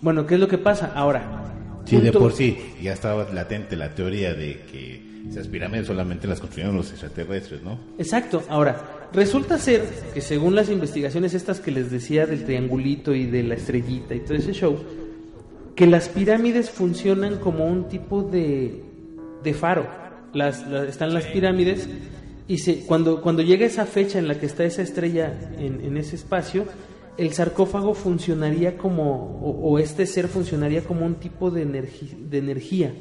[0.00, 0.92] bueno, ¿qué es lo que pasa?
[0.94, 1.46] Ahora,
[1.86, 6.40] Sí, de por sí, ya estaba latente la teoría de que esas pirámides solamente las
[6.40, 7.78] construyeron los extraterrestres, ¿no?
[7.96, 8.42] Exacto.
[8.48, 13.44] Ahora, resulta ser que según las investigaciones estas que les decía del triangulito y de
[13.44, 14.76] la estrellita y todo ese show,
[15.76, 18.82] que las pirámides funcionan como un tipo de,
[19.44, 19.86] de faro.
[20.32, 21.88] Las, las- están las pirámides
[22.48, 25.96] y se, cuando, cuando llega esa fecha en la que está esa estrella en, en
[25.96, 26.64] ese espacio,
[27.18, 32.92] el sarcófago funcionaría como, o, o este ser funcionaría como un tipo de, de energía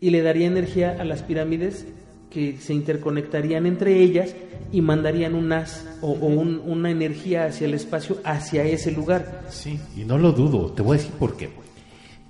[0.00, 1.86] y le daría energía a las pirámides
[2.30, 4.34] que se interconectarían entre ellas
[4.72, 9.44] y mandarían un o, o un- una energía hacia el espacio, hacia ese lugar.
[9.48, 9.78] Sí.
[9.96, 11.48] Y no lo dudo, te voy a decir por qué.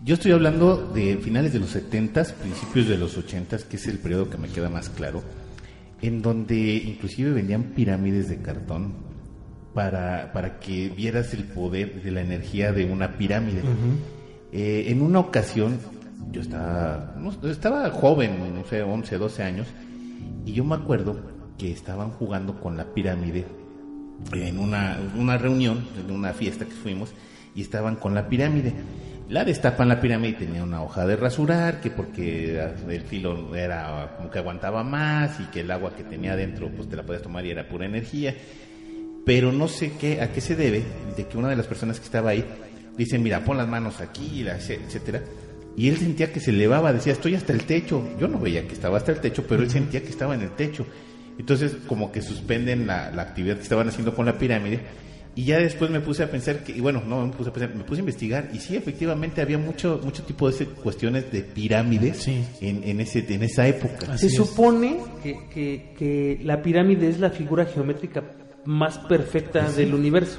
[0.04, 3.98] Yo estoy hablando de finales de los 70s, principios de los 80s, que es el
[3.98, 5.22] periodo que me queda más claro,
[6.02, 8.92] en donde inclusive vendían pirámides de cartón
[9.74, 13.62] para, para que vieras el poder de la energía de una pirámide.
[14.52, 15.78] Eh, en una ocasión
[16.30, 19.66] yo estaba, no, estaba joven, no sé, 11, 12 años,
[20.44, 21.16] y yo me acuerdo
[21.58, 23.46] que estaban jugando con la pirámide
[24.32, 27.12] en una, una reunión, en una fiesta que fuimos,
[27.54, 28.74] y estaban con la pirámide.
[29.28, 34.14] La destapan la pirámide y tenía una hoja de rasurar, que porque el filo era
[34.16, 37.22] como que aguantaba más y que el agua que tenía adentro pues te la podías
[37.22, 38.36] tomar y era pura energía.
[39.24, 40.84] Pero no sé qué, a qué se debe
[41.16, 42.44] de que una de las personas que estaba ahí
[42.96, 45.22] dice, mira, pon las manos aquí, etcétera.
[45.76, 48.08] Y él sentía que se elevaba, decía, estoy hasta el techo.
[48.20, 50.50] Yo no veía que estaba hasta el techo, pero él sentía que estaba en el
[50.50, 50.86] techo.
[51.36, 54.80] Entonces, como que suspenden la, la actividad que estaban haciendo con la pirámide
[55.36, 57.76] y ya después me puse a pensar que, y bueno, no me puse a pensar,
[57.76, 62.26] me puse a investigar y sí, efectivamente había mucho mucho tipo de cuestiones de pirámides
[62.26, 64.16] en, en, ese, en esa época.
[64.16, 68.24] Se supone que, que, que, la pirámide es la figura geométrica
[68.64, 70.38] más perfecta del universo.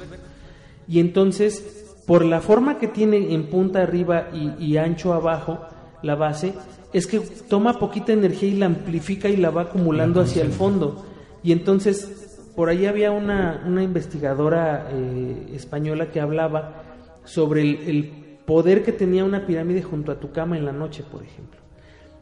[0.88, 5.60] Y entonces, por la forma que tiene en punta arriba y, y ancho abajo
[6.02, 6.54] la base,
[6.92, 11.06] es que toma poquita energía y la amplifica y la va acumulando hacia el fondo.
[11.44, 12.27] Y entonces
[12.58, 16.82] por ahí había una, una investigadora eh, española que hablaba
[17.22, 21.22] sobre el, poder que tenía una pirámide junto a tu cama en la noche, por
[21.22, 21.60] ejemplo.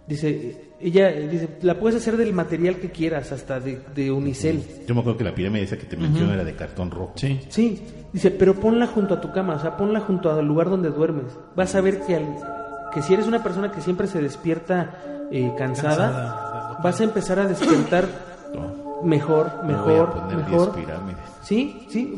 [0.07, 4.63] Dice, ella dice, la puedes hacer del material que quieras, hasta de, unicel.
[4.87, 7.15] Yo me acuerdo que la pirámide esa que te menciono era de cartón rojo.
[7.17, 7.41] Sí.
[7.49, 7.81] Sí,
[8.13, 11.33] dice, pero ponla junto a tu cama, o sea, ponla junto al lugar donde duermes.
[11.55, 12.21] Vas a ver que,
[12.93, 17.47] que si eres una persona que siempre se despierta eh, cansada, vas a empezar a
[17.47, 18.07] despertar
[19.05, 20.75] mejor, mejor, mejor.
[21.43, 22.15] Sí, sí,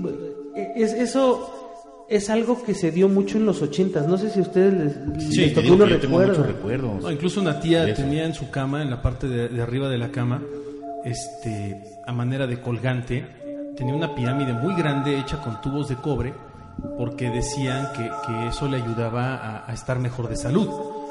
[0.55, 4.07] es, eso es algo que se dio mucho en los ochentas.
[4.07, 7.13] No sé si a ustedes les, tocó uno recuerdo.
[7.13, 10.43] incluso una tía tenía en su cama, en la parte de, arriba de la cama,
[11.05, 13.27] este, a manera de colgante,
[13.77, 16.33] tenía una pirámide muy grande hecha con tubos de cobre,
[16.97, 20.69] porque decían que, que eso le ayudaba a estar mejor de salud.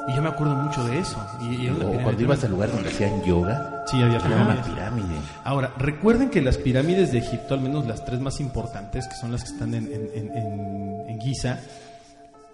[0.08, 1.18] Y yo me acuerdo mucho de eso.
[1.40, 5.14] Y, o cuando ibas al lugar donde hacían yoga, sí, había una pirámide.
[5.44, 9.32] Ahora, recuerden que las pirámides de Egipto, al menos las tres más importantes, que son
[9.32, 11.58] las que están en, en, en, en Giza,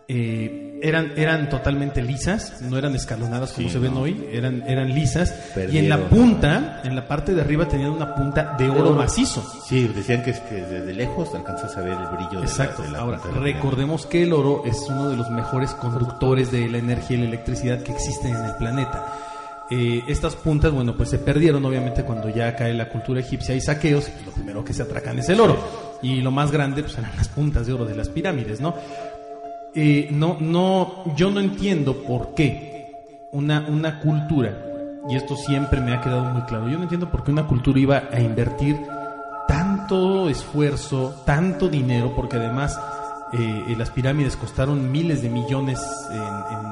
[0.07, 5.35] eh, eran, eran totalmente lisas, no eran escalonadas como se ven hoy, eran, eran lisas.
[5.71, 9.43] y en la punta, en la parte de arriba, tenían una punta de oro, macizo.
[9.67, 12.83] Sí, decían que, desde lejos alcanzas a ver el brillo Exacto.
[12.83, 16.79] De la, Ahora, recordemos que el oro es uno de los mejores conductores de la
[16.79, 19.07] energía y la electricidad que existen en el planeta.
[19.71, 23.62] Eh, estas puntas, bueno, pues se perdieron obviamente cuando ya cae la cultura egipcia y
[23.62, 25.57] saqueos, lo primero que se atracan es el oro.
[26.03, 28.75] Y lo más grande, pues eran las puntas de oro de las pirámides, ¿no?
[29.75, 32.87] Eh, no, no, yo no entiendo por qué
[33.33, 34.57] una, una cultura,
[35.09, 37.81] y esto siempre me ha quedado muy claro, yo no entiendo por qué una cultura
[37.81, 38.79] iba a invertir
[39.49, 42.79] tanto esfuerzo, tanto dinero, porque además
[43.33, 46.65] eh, las pirámides costaron miles de millones en,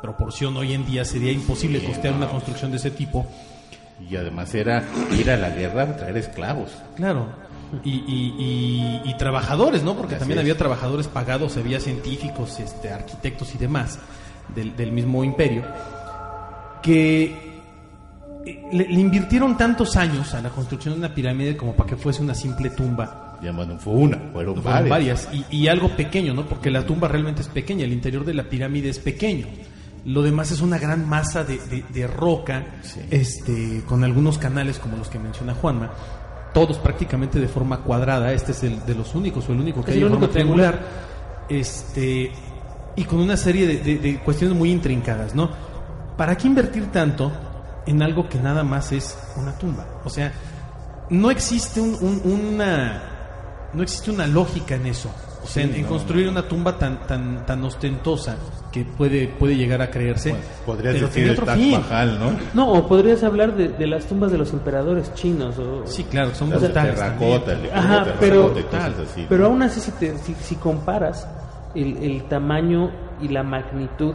[0.00, 3.26] proporción, hoy en día sería imposible costear una construcción de ese tipo.
[4.08, 4.84] Y además era
[5.18, 6.70] ir a la guerra a traer esclavos.
[6.96, 7.26] Claro,
[7.84, 9.96] y, trabajadores, ¿no?
[9.96, 13.98] Porque también había trabajadores pagados, había científicos, este, arquitectos y demás
[14.54, 15.64] del, mismo imperio,
[16.82, 17.24] que
[18.46, 22.22] eh, le, invirtieron tantos años a la construcción de una pirámide como para que fuese
[22.22, 23.38] una simple tumba.
[23.42, 25.28] Ya no fue una, fueron, varias.
[25.50, 26.46] Y, algo pequeño, ¿no?
[26.46, 29.46] Porque la tumba realmente es pequeña, el interior de la pirámide es pequeño.
[30.04, 32.64] Lo demás es una gran masa de, roca,
[33.10, 35.92] este, con algunos canales como los que menciona Juanma
[36.58, 39.92] todos prácticamente de forma cuadrada, este es el de los únicos o el único que
[39.92, 40.80] hay de forma triangular,
[41.48, 42.32] este,
[42.96, 45.50] y con una serie de, cuestiones muy intrincadas, ¿no?
[46.16, 47.30] ¿Para qué invertir tanto
[47.86, 49.86] en algo que nada más es una tumba?
[50.04, 50.32] O sea,
[51.10, 53.02] no existe una,
[53.72, 55.10] no existe una lógica en eso.
[55.48, 58.36] O sea, en, construir una tumba tan tan tan ostentosa
[58.70, 60.34] que puede puede llegar a creerse.
[60.66, 62.32] podrías decir el Taj Mahal, ¿no?
[62.52, 65.58] No, o podrías hablar de, las tumbas de los emperadores chinos.
[65.58, 68.54] O, sí, claro, son las terracota, Ajá, pero,
[69.26, 71.26] pero aún así, si, te, si, comparas
[71.74, 72.90] el, el tamaño
[73.22, 74.14] y la magnitud,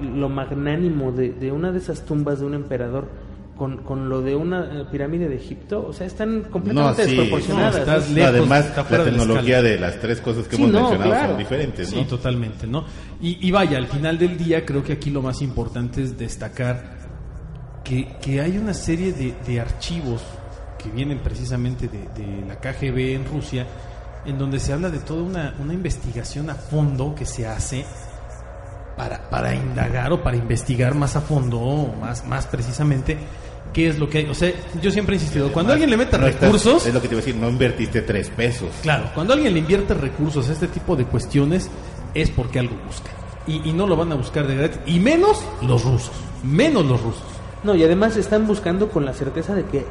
[0.00, 3.08] lo magnánimo de, de una de esas tumbas de un emperador
[3.56, 7.88] con, con lo de una eh, pirámide de Egipto, o sea, están completamente desproporcionadas.
[7.88, 11.98] Además, la tecnología de, las tres cosas que hemos mencionado son diferentes, ¿no?
[12.00, 12.84] Sí, totalmente, ¿no?
[13.20, 16.98] Y, vaya, al final del día creo que aquí lo más importante es destacar
[17.82, 20.22] que, que hay una serie de, de archivos
[20.82, 23.66] que vienen precisamente de, de, la KGB en Rusia,
[24.26, 27.84] en donde se habla de toda una, una investigación a fondo que se hace
[28.96, 33.16] para, para indagar o para investigar más a fondo, más, más precisamente,
[33.74, 34.26] qué es lo que hay.
[34.26, 36.86] O sea, yo siempre he insistido, cuando alguien le mete recursos...
[36.86, 38.70] es lo que te iba a decir, no invertiste tres pesos.
[38.80, 41.68] Claro, cuando alguien le invierte recursos a este tipo de cuestiones
[42.14, 43.10] es porque algo busca.
[43.46, 44.78] y, y no lo van a buscar de gratis.
[44.86, 46.12] Y menos los rusos.
[46.42, 47.22] Menos los rusos.
[47.64, 49.84] No, y además están buscando con la certeza de que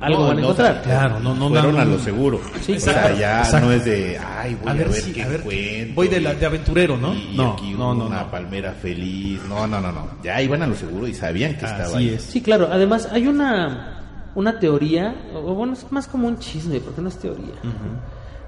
[0.00, 0.82] algo No, van a no, encontrar.
[0.82, 2.40] Claro, no, no Fueron a lo seguro.
[2.60, 3.66] Sí, o sea, ya exacto.
[3.66, 5.94] no es de, ay, voy A a ver qué a ver, encuentro.
[5.94, 7.14] voy de la- de aventurero, ¿no?
[7.14, 8.30] Y, No, aquí no, no, una no.
[8.30, 9.40] palmera feliz.
[9.48, 10.06] No, no, no, no.
[10.22, 12.08] Ya iban a lo seguro y sabían que estaba Así ahí.
[12.10, 12.22] es.
[12.22, 12.68] Sí, claro.
[12.70, 17.18] Además, hay una, una teoría, o bueno, es más como un chisme, porque no es
[17.18, 17.54] teoría,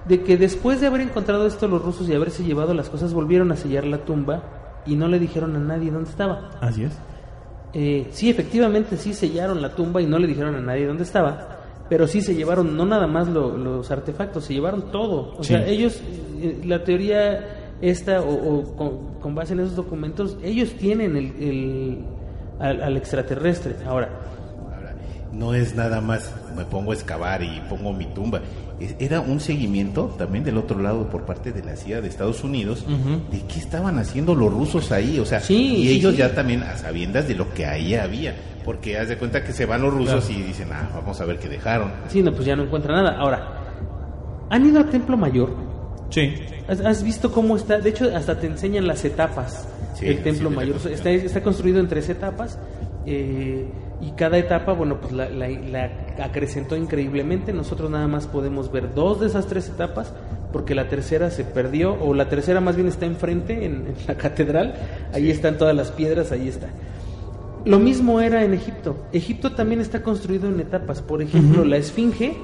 [0.07, 3.51] de que después de haber encontrado esto los rusos y haberse llevado las cosas, volvieron
[3.53, 4.43] a sellar la tumba
[4.87, 6.51] y no le dijeron a nadie dónde estaba.
[6.61, 6.93] Así es.
[7.73, 11.59] Eh, sí, efectivamente, sí sellaron la tumba y no le dijeron a nadie dónde estaba,
[11.89, 15.35] pero sí se llevaron no nada más lo- los artefactos, se llevaron todo.
[15.39, 15.53] O Sí.
[15.55, 16.01] sea, ellos,
[16.41, 21.25] eh, la teoría esta, o, o con, con base en esos documentos, ellos tienen el,
[21.41, 21.99] el-
[22.59, 23.77] al, al extraterrestre.
[23.87, 24.09] Ahora,
[24.75, 24.95] Ahora,
[25.33, 28.41] no es nada más me pongo a excavar y pongo mi tumba.
[28.99, 32.85] Era un seguimiento también del otro lado por parte de la CIA de Estados Unidos
[33.31, 35.19] de qué estaban haciendo los rusos ahí.
[35.19, 36.19] O sea, Sí, y sí, ellos sí.
[36.19, 38.35] ya también a sabiendas de lo que ahí había.
[38.65, 41.39] Porque haz de cuenta que se van los rusos y dicen, ah, vamos a ver
[41.39, 41.91] qué dejaron.
[42.09, 43.19] sí, no, pues ya no encuentra nada.
[43.19, 43.49] Ahora,
[44.51, 45.51] ¿han ido al Templo Mayor?
[46.11, 46.35] Sí.
[46.69, 47.79] ¿Has, has visto cómo está?
[47.79, 50.77] De hecho, hasta te enseñan las etapas Sí, del Templo Mayor.
[50.91, 52.59] Está, está construido en tres etapas
[53.07, 53.67] eh,
[54.01, 55.91] y cada etapa, bueno, pues la, la- la
[56.25, 57.53] acrecentó increíblemente.
[57.53, 60.13] Nosotros nada más podemos ver dos de esas tres etapas
[60.53, 64.17] porque la tercera se perdió, o la tercera más bien está enfrente en, en la
[64.17, 64.75] catedral.
[65.13, 66.69] Ahí están todas las piedras, ahí está.
[67.65, 68.97] Lo mismo era en Egipto.
[69.13, 71.03] Egipto también está construido en etapas.
[71.03, 72.37] Por ejemplo, la esfinge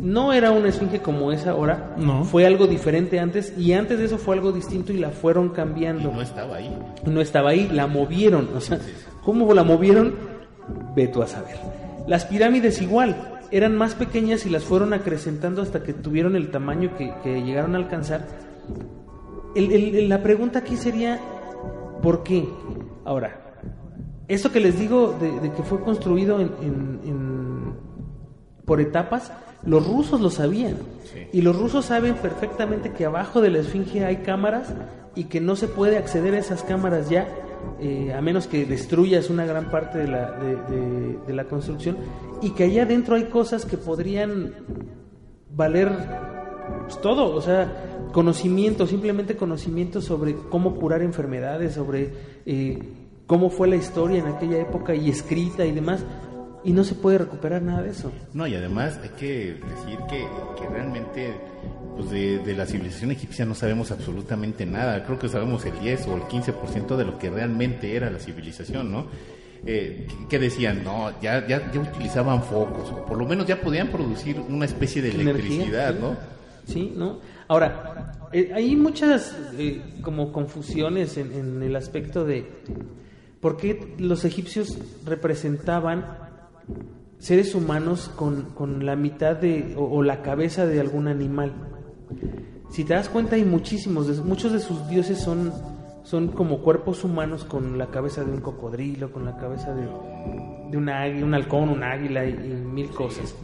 [0.00, 1.94] no era una esfinge como es ahora.
[1.98, 2.24] No.
[2.24, 5.50] Fue algo diferente antes y antes de eso fue algo distinto y la fueron Y
[5.50, 6.10] cambiando.
[6.12, 6.78] no estaba ahí.
[7.06, 8.48] No estaba ahí, la movieron.
[8.56, 8.78] O sea,
[9.24, 10.14] ¿cómo la movieron?
[10.96, 11.56] Ve tú a saber.
[12.06, 13.16] Las pirámides igual,
[13.50, 17.74] eran más pequeñas y las fueron acrecentando hasta que tuvieron el tamaño que, que llegaron
[17.74, 18.26] a alcanzar.
[19.54, 21.18] El- el- el- la pregunta aquí sería,
[22.02, 22.48] ¿por qué?
[23.04, 23.40] Ahora,
[24.28, 27.74] esto que les digo de, de que fue construido en- en- en-
[28.64, 29.32] por etapas,
[29.64, 30.76] los rusos lo sabían.
[31.12, 31.26] Sí.
[31.32, 34.72] Y los rusos saben perfectamente que abajo de la esfinge hay cámaras
[35.14, 37.28] y que no se puede acceder a esas cámaras ya,
[37.80, 41.96] eh, a menos que destruyas una gran parte de la, de, de- de la construcción.
[42.42, 44.54] Y que allá adentro hay cosas que podrían
[45.54, 45.90] valer
[46.84, 52.12] pues, todo, o sea, conocimiento, simplemente conocimiento sobre cómo curar enfermedades, sobre
[52.46, 52.78] eh,
[53.26, 56.04] cómo fue la historia en aquella época y escrita y demás,
[56.64, 58.12] y no se puede recuperar nada de eso.
[58.34, 60.26] No, y además hay que decir que,
[60.60, 61.34] que realmente
[61.96, 65.04] pues de, de la civilización egipcia no sabemos absolutamente nada.
[65.04, 68.90] Creo que sabemos el 10 o el 15% de lo que realmente era la civilización,
[68.92, 69.06] ¿no?
[69.66, 73.60] Eh, que- que decían, no, ya, ya, ya utilizaban focos, o por lo menos ya
[73.60, 75.98] podían producir una especie de Energía, electricidad, sí.
[76.00, 76.16] ¿no?
[76.66, 77.18] Sí, ¿no?
[77.48, 82.46] Ahora, eh, hay muchas eh, como confusiones en, en el aspecto de
[83.40, 86.06] por qué los egipcios representaban
[87.18, 91.52] seres humanos con, con la mitad de o, o la cabeza de algún animal.
[92.70, 95.52] Si te das cuenta hay muchísimos, muchos de sus dioses son
[96.02, 99.82] son como cuerpos humanos con la cabeza de un cocodrilo, con la cabeza de,
[100.70, 103.34] de un, águila, un halcón, un águila y, y mil cosas.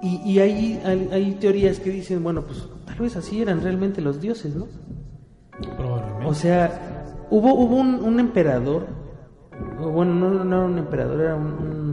[0.00, 4.00] Y, y hay, hay, hay teorías que dicen, bueno, pues tal vez así eran realmente
[4.00, 4.66] los dioses, ¿no?
[5.76, 6.26] Probablemente.
[6.26, 8.86] O sea, hubo, hubo un, un emperador,
[9.80, 11.83] bueno, no, no era un emperador, era un, un,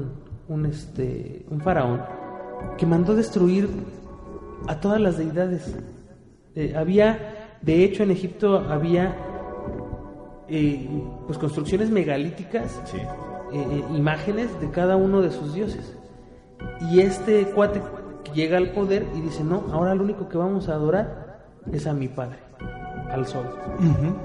[0.52, 2.02] un, este, un faraón,
[2.78, 3.70] que mandó destruir
[4.68, 5.76] a todas las deidades.
[6.56, 9.16] Eh, había, de hecho, en Egipto había
[10.48, 10.88] eh,
[11.26, 12.98] pues construcciones megalíticas, Sí.
[12.98, 13.06] eh,
[13.54, 15.98] eh, imágenes de cada uno de sus dioses.
[16.92, 17.82] Y este cuate
[18.36, 21.94] llega al poder y dice, no, ahora lo único que vamos a adorar es a
[21.94, 22.38] mi padre,
[23.12, 23.46] al sol.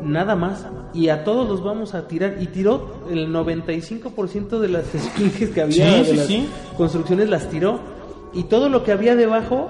[0.02, 0.66] Nada más.
[0.94, 2.36] Y a todos los vamos a tirar.
[2.40, 6.48] Y tiró el 95% de las esfinges que había, Sí, de sí, las sí.
[6.76, 7.78] construcciones las tiró.
[8.32, 9.68] Y todo lo que había debajo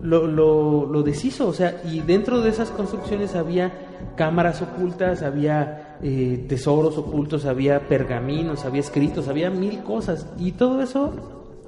[0.00, 1.48] lo, lo, lo deshizo.
[1.48, 3.72] O sea, y dentro de esas construcciones había
[4.16, 10.26] cámaras ocultas, había eh, tesoros ocultos, había pergaminos, había escritos, había mil cosas.
[10.38, 11.12] Y todo eso,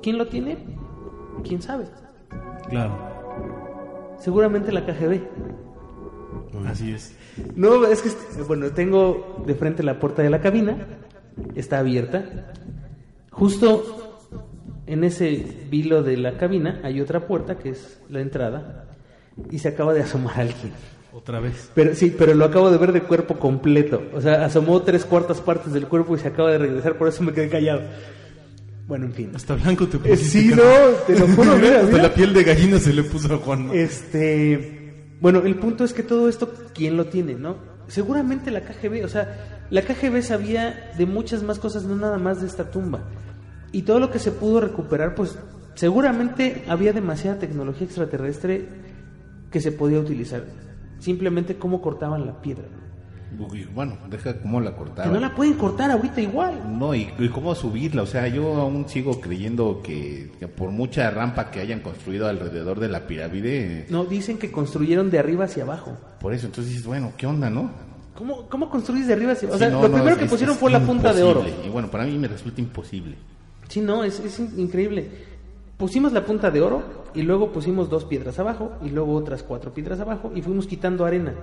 [0.03, 0.59] ¿quién lo tiene?
[1.47, 1.85] ¿Quién sabe?
[2.69, 2.93] Claro.
[4.19, 5.21] Seguramente la KGB.
[6.67, 7.15] Así es.
[7.57, 8.11] No, es que,
[8.47, 10.77] bueno, tengo de frente la puerta de la cabina,
[11.55, 12.53] está abierta.
[13.31, 14.21] Justo
[14.87, 18.85] en ese vilo de la cabina hay otra puerta que es la entrada
[19.51, 20.73] y se acaba de asomar alguien.
[21.15, 21.71] Otra vez.
[21.75, 24.03] Pero sí, pero lo acabo de ver de cuerpo completo.
[24.15, 27.23] O sea, asomó tres cuartas partes del cuerpo y se acaba de regresar, por eso
[27.23, 27.83] me quedé callado.
[28.87, 29.31] Bueno, en fin.
[29.35, 30.41] Hasta blanco te Eh, pusiste.
[30.41, 30.63] sí, no,
[31.07, 32.03] te lo juro, mira, Hasta mira.
[32.05, 33.71] la piel de gallina se le puso a Juan.
[33.73, 34.82] Este,
[35.23, 37.55] bueno, el punto es que todo esto, ¿quién lo tiene, no?
[37.87, 42.41] Seguramente la KGB, o sea, la KGB sabía de muchas más cosas, no nada más
[42.41, 43.05] de esta tumba.
[43.71, 45.39] Y todo lo que se pudo recuperar, pues
[45.75, 48.67] seguramente había demasiada tecnología extraterrestre
[49.53, 50.45] que se podía utilizar.
[50.99, 52.65] Simplemente cómo cortaban la piedra.
[53.75, 55.13] Bueno, deja cómo la Que cortaban.
[55.13, 56.79] no la pueden cortar ahorita igual.
[56.79, 58.03] No, y, y cómo subirla.
[58.03, 62.79] O sea, yo aún sigo creyendo que, que por mucha rampa que hayan construido alrededor
[62.81, 65.97] de la pirámide, No, dicen que construyeron de arriba hacia abajo.
[66.21, 67.71] por eso, entonces dices, bueno, ¿qué onda, no?
[68.15, 69.57] ¿Cómo, cómo construís de arriba hacia abajo?
[69.57, 71.23] O Sí, sea, no, lo no, primero es- que pusieron es fue la punta de
[71.23, 71.43] oro.
[71.65, 73.17] Y bueno, para mí me resulta imposible.
[73.69, 75.09] Sí, no, es, es in- increíble.
[75.79, 76.83] Pusimos la punta de oro
[77.15, 81.05] y luego pusimos dos piedras abajo y luego otras cuatro piedras abajo y fuimos quitando
[81.07, 81.35] arena.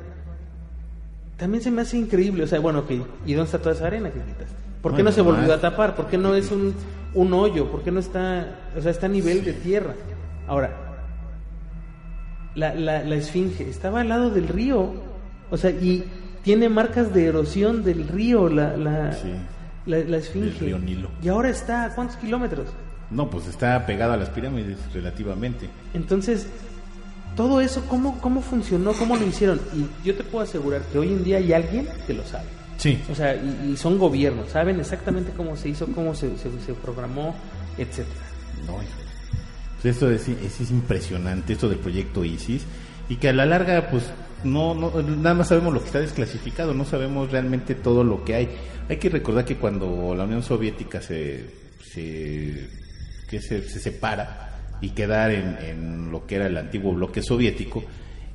[1.40, 2.92] También se me hace increíble, o sea, bueno, ok,
[3.26, 4.50] ¿y dónde está toda esa arena que quitas?
[4.82, 5.96] ¿Por qué Bueno, no se volvió a tapar?
[5.96, 6.74] ¿Por qué no es un,
[7.14, 7.72] un hoyo?
[7.72, 9.94] ¿Por qué no está, o sea, está a nivel de tierra?
[10.48, 10.72] Ahora,
[12.56, 14.94] la, la, la esfinge estaba al lado del río,
[15.50, 16.04] o sea, y
[16.44, 19.32] tiene marcas de erosión del río, la, la, Sí.
[19.86, 20.48] la, la esfinge.
[20.52, 21.10] Del río Nilo.
[21.22, 22.68] Y ahora está a cuántos kilómetros.
[23.12, 25.68] No, pues está pegado a las pirámides relativamente.
[25.94, 26.48] Entonces,
[27.40, 28.92] todo eso, ¿cómo, ¿cómo funcionó?
[28.92, 29.62] ¿Cómo lo hicieron?
[29.74, 32.50] Y yo te puedo asegurar que hoy en día hay alguien que lo sabe.
[32.76, 33.02] Sí.
[33.10, 36.74] O sea, y, y son gobiernos, saben exactamente cómo se hizo, cómo se, se, se
[36.74, 37.34] programó,
[37.78, 38.26] etcétera.
[38.68, 38.74] No.
[39.82, 42.64] Pues esto es, es, es impresionante, esto del proyecto ISIS,
[43.08, 44.04] y que a la larga, pues,
[44.44, 48.36] no, no, nada más sabemos lo que está desclasificado, no sabemos realmente todo lo que
[48.36, 48.50] hay.
[48.90, 51.46] Hay que recordar que cuando la Unión Soviética se,
[51.90, 52.70] se,
[53.30, 54.49] que se, se separa
[54.82, 57.84] y queda en, en lo que era el antiguo bloque soviético,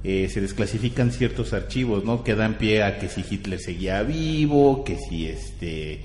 [0.03, 2.23] eh, se desclasifican ciertos archivos, ¿no?
[2.25, 6.01] Que dan pie a que si Hitler seguía vivo, que si este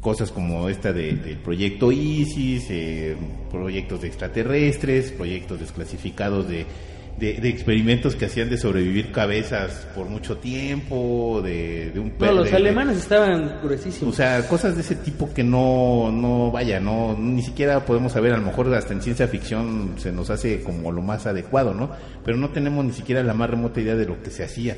[0.00, 3.16] cosas como esta de- del proyecto ISIS, eh,
[3.50, 6.66] proyectos de extraterrestres, proyectos desclasificados de,
[7.18, 12.14] de, de experimentos que hacían de sobrevivir cabezas por mucho tiempo, de, de un No,
[12.18, 14.16] per- los de- alemanes estaban o gruesísimos.
[14.16, 18.36] sea, cosas de ese tipo que no, no vaya, no, ni siquiera podemos saber, a
[18.36, 21.90] lo mejor hasta en ciencia ficción se nos hace como lo más adecuado, ¿no?
[22.24, 24.76] Pero no tenemos ni siquiera la más remota idea de lo que se hacía.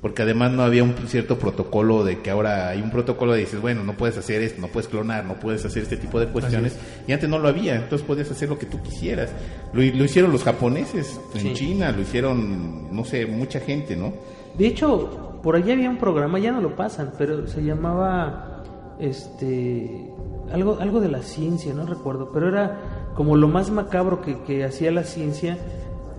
[0.00, 3.60] Porque además no había un cierto protocolo de que ahora hay un protocolo de dices,
[3.60, 6.78] bueno, no puedes hacer esto, no puedes clonar, no puedes hacer este tipo de cuestiones.
[7.08, 9.30] Y antes no lo había, entonces podías hacer lo que tú quisieras.
[9.72, 11.52] Lo, lo hicieron los japoneses en Sí.
[11.54, 14.12] China, lo hicieron, no sé, mucha gente, ¿no?
[14.56, 18.62] De hecho, por allá había un programa, ya no lo pasan, pero se llamaba
[19.00, 20.10] este
[20.52, 24.64] algo algo de la ciencia, no recuerdo, pero era como lo más macabro que, que
[24.64, 25.58] hacía la ciencia,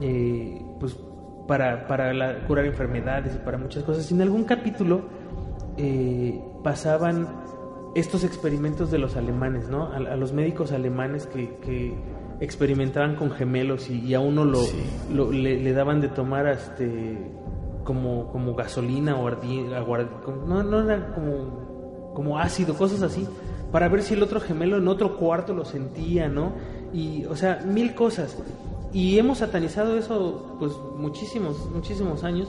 [0.02, 0.96] eh, pues
[1.50, 4.10] para, para la- curar enfermedades y para muchas cosas.
[4.10, 5.02] Y en algún capítulo
[5.78, 7.28] eh, pasaban
[7.96, 9.86] estos experimentos de los alemanes, ¿no?
[9.92, 11.94] A, a los médicos alemanes que, que
[12.40, 14.78] experimentaban con gemelos y, y a uno lo, Sí.
[15.14, 17.18] lo- le, le daban de tomar este
[17.84, 23.28] como, como gasolina o ardi, aguar- como- no, no era como, como ácido, cosas así,
[23.72, 26.54] para ver si el otro gemelo en otro cuarto lo sentía, ¿no?
[26.94, 28.38] Y, o sea, mil cosas.
[28.94, 32.48] Y hemos satanizado eso, pues, muchísimos, muchísimos años.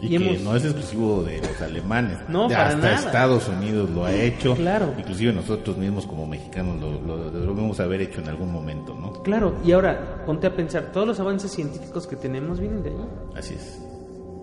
[0.00, 0.40] Y, que hemos...
[0.42, 2.18] no es exclusivo de los alemanes.
[2.28, 2.96] No, De para hasta nada.
[2.96, 4.54] Estados Unidos lo ha hecho.
[4.54, 4.94] Claro.
[4.96, 9.12] Inclusive nosotros mismos como mexicanos lo, lo debemos haber hecho en algún momento, ¿no?
[9.24, 12.96] Claro, y ahora, ponte a pensar, todos los avances científicos que tenemos vienen de ahí.
[13.36, 13.82] Así es.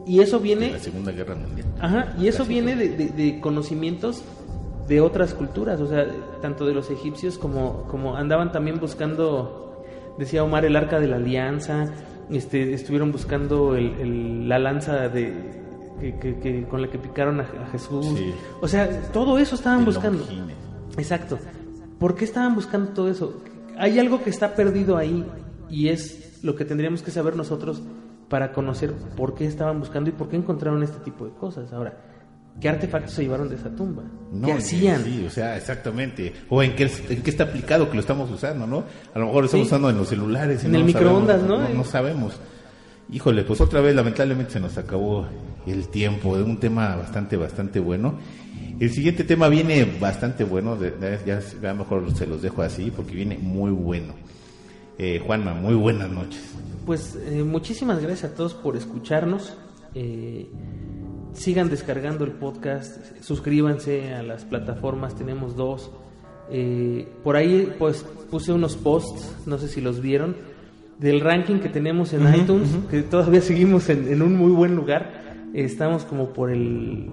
[0.05, 0.71] Y eso De viene...
[0.71, 1.67] la Segunda Guerra Mundial.
[1.79, 4.23] Ajá, y eso viene de, de- de conocimientos
[4.89, 6.05] de otras culturas, o sea,
[6.41, 9.74] tanto de los egipcios como, como andaban también buscando,
[10.18, 11.91] decía Omar, el arca de la alianza,
[12.30, 15.34] este, estuvieron buscando el, el- la lanza de
[15.99, 18.34] que, que- que- con la que picaron a, a Jesús, Sí.
[18.61, 20.20] o sea, todo eso estaban El buscando.
[20.20, 20.55] Longines.
[20.97, 21.38] Exacto.
[21.99, 23.41] ¿Por qué estaban buscando todo eso?
[23.78, 25.26] Hay algo que está perdido ahí
[25.70, 27.82] y es lo que tendríamos que saber nosotros
[28.30, 31.72] para conocer por qué estaban buscando y por qué encontraron este tipo de cosas.
[31.74, 31.97] Ahora,
[32.60, 34.03] ¿qué artefactos se llevaron de esa tumba?
[34.32, 35.03] No, ¿Qué hacían?
[35.03, 36.34] Sí, o sea, exactamente.
[36.49, 38.84] O en qué, en qué está aplicado que lo estamos usando, ¿no?
[39.14, 39.72] A lo mejor lo estamos Sí.
[39.74, 40.64] usando en los celulares.
[40.64, 41.60] y En no el lo sabemos, microondas, ¿no?
[41.62, 42.34] No, no sabemos.
[43.12, 45.28] Híjole, pues otra vez lamentablemente se nos acabó
[45.68, 48.16] el tiempo de un tema bastante, bastante bueno.
[48.80, 52.91] El siguiente tema viene bastante bueno, de- de- ya, ya mejor se los dejo así
[52.93, 54.14] porque viene muy bueno.
[54.97, 56.41] Eh, Juanma, muy buenas noches.
[56.86, 59.56] Pues eh, muchísimas gracias a todos por escucharnos.
[59.93, 60.49] Eh,
[61.36, 65.91] sigan descargando el podcast, suscríbanse a las plataformas, tenemos dos.
[66.49, 70.36] Eh, por ahí pues puse unos posts, no sé si los vieron,
[70.99, 75.49] del ranking que tenemos en iTunes, que todavía seguimos en, en un muy buen lugar.
[75.53, 77.09] Eh, estamos como por el,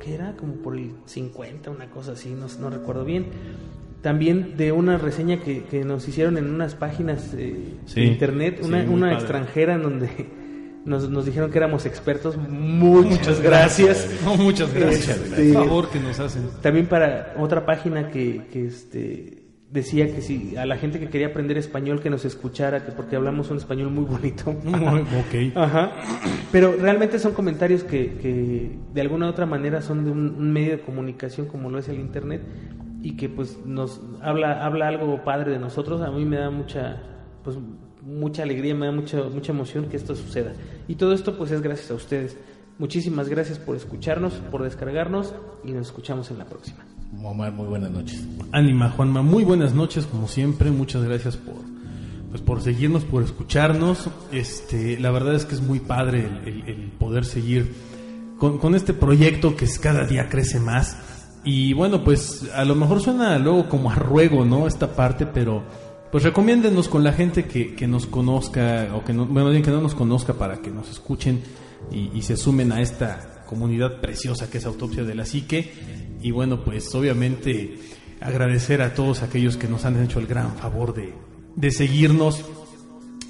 [0.00, 0.34] ¿qué era?
[0.36, 3.26] Como por el 50, una cosa así, no, no recuerdo bien.
[4.02, 8.60] También de una reseña que, que nos hicieron en unas páginas eh, Sí, de internet,
[8.64, 10.08] una, extranjera en donde
[10.84, 12.36] nos, nos dijeron que éramos expertos.
[12.36, 14.08] Muchas gracias.
[14.24, 15.18] No, muchas gracias.
[15.18, 16.48] Este, El favor que nos hacen.
[16.60, 21.28] También para otra página que, que este decía que si a la gente que quería
[21.28, 24.50] aprender español que nos escuchara, que porque hablamos un español muy bonito.
[24.50, 25.56] ok.
[25.56, 25.92] Ajá.
[26.50, 30.52] Pero realmente son comentarios que, que de alguna u otra manera son de un, un
[30.52, 32.42] medio de comunicación como lo es el internet
[33.00, 36.02] y que pues nos habla habla algo padre de nosotros.
[36.02, 37.02] A mí me da mucha
[37.42, 37.56] pues
[38.02, 40.52] mucha alegría, me da mucha mucha emoción que esto suceda.
[40.88, 42.36] Y todo esto pues es gracias a ustedes.
[42.78, 45.34] Muchísimas gracias por escucharnos, por descargarnos
[45.64, 46.78] y nos escuchamos en la próxima.
[47.22, 48.26] Omar, muy buenas noches.
[48.52, 51.56] Ánima, Juanma, muy buenas noches, como siempre, muchas gracias por
[52.30, 54.08] pues por seguirnos, por escucharnos.
[54.32, 57.74] Este, la verdad es que es muy padre el, el- el poder seguir
[58.38, 60.96] con, con este proyecto que es, cada día crece más.
[61.44, 64.66] Y bueno, pues a lo mejor suena luego como a ruego, ¿no?
[64.66, 65.62] Esta parte, pero
[66.12, 69.70] pues recomiéndenos con la gente que, que nos conozca, o que no, bueno, bien que
[69.70, 71.40] no nos conozca para que nos escuchen
[71.90, 75.72] y, y se sumen a esta comunidad preciosa que es Autopsia de la Psique.
[76.20, 77.78] Y bueno, pues obviamente
[78.20, 81.14] agradecer a todos aquellos que nos han hecho el gran favor de,
[81.56, 82.44] de seguirnos,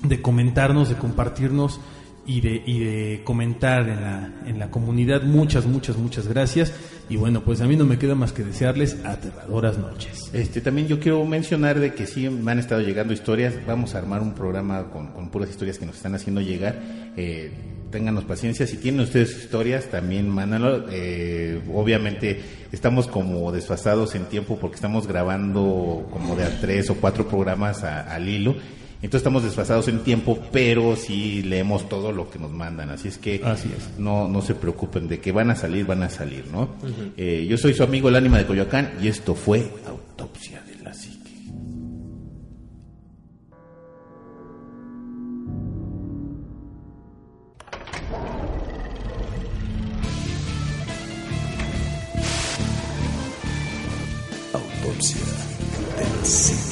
[0.03, 1.81] de comentarnos, de compartirnos
[2.27, 5.23] y de, y de comentar en la, en la comunidad.
[5.23, 6.73] Muchas, muchas, muchas gracias.
[7.13, 10.31] Y bueno, pues a mí no me queda más que desearles aterradoras noches.
[10.33, 13.53] Este, también yo quiero mencionar de que sí me han estado llegando historias.
[13.67, 16.81] Vamos a armar un programa con, con puras historias que nos están haciendo llegar.
[17.19, 17.53] Eh,
[17.91, 18.67] ténganos paciencia.
[18.67, 20.87] Si tienen ustedes historias, también mándanlo.
[20.91, 22.41] Eh, obviamente
[22.73, 27.85] estamos como desfasados en tiempo porque estamos grabando como de a tres o cuatro programas
[27.85, 28.57] al hilo.
[29.03, 32.89] Entonces estamos desfasados en tiempo, pero sí leemos todo lo que nos mandan.
[32.91, 33.99] Así es que Así es.
[33.99, 36.69] no, no se preocupen de que van a salir, van a salir, ¿no?
[37.17, 40.95] Eh, yo soy su amigo el ánima de Coyoacán y esto fue Autopsia de la
[40.95, 41.19] Psique.
[54.53, 55.21] Autopsia
[55.97, 56.72] de la psique.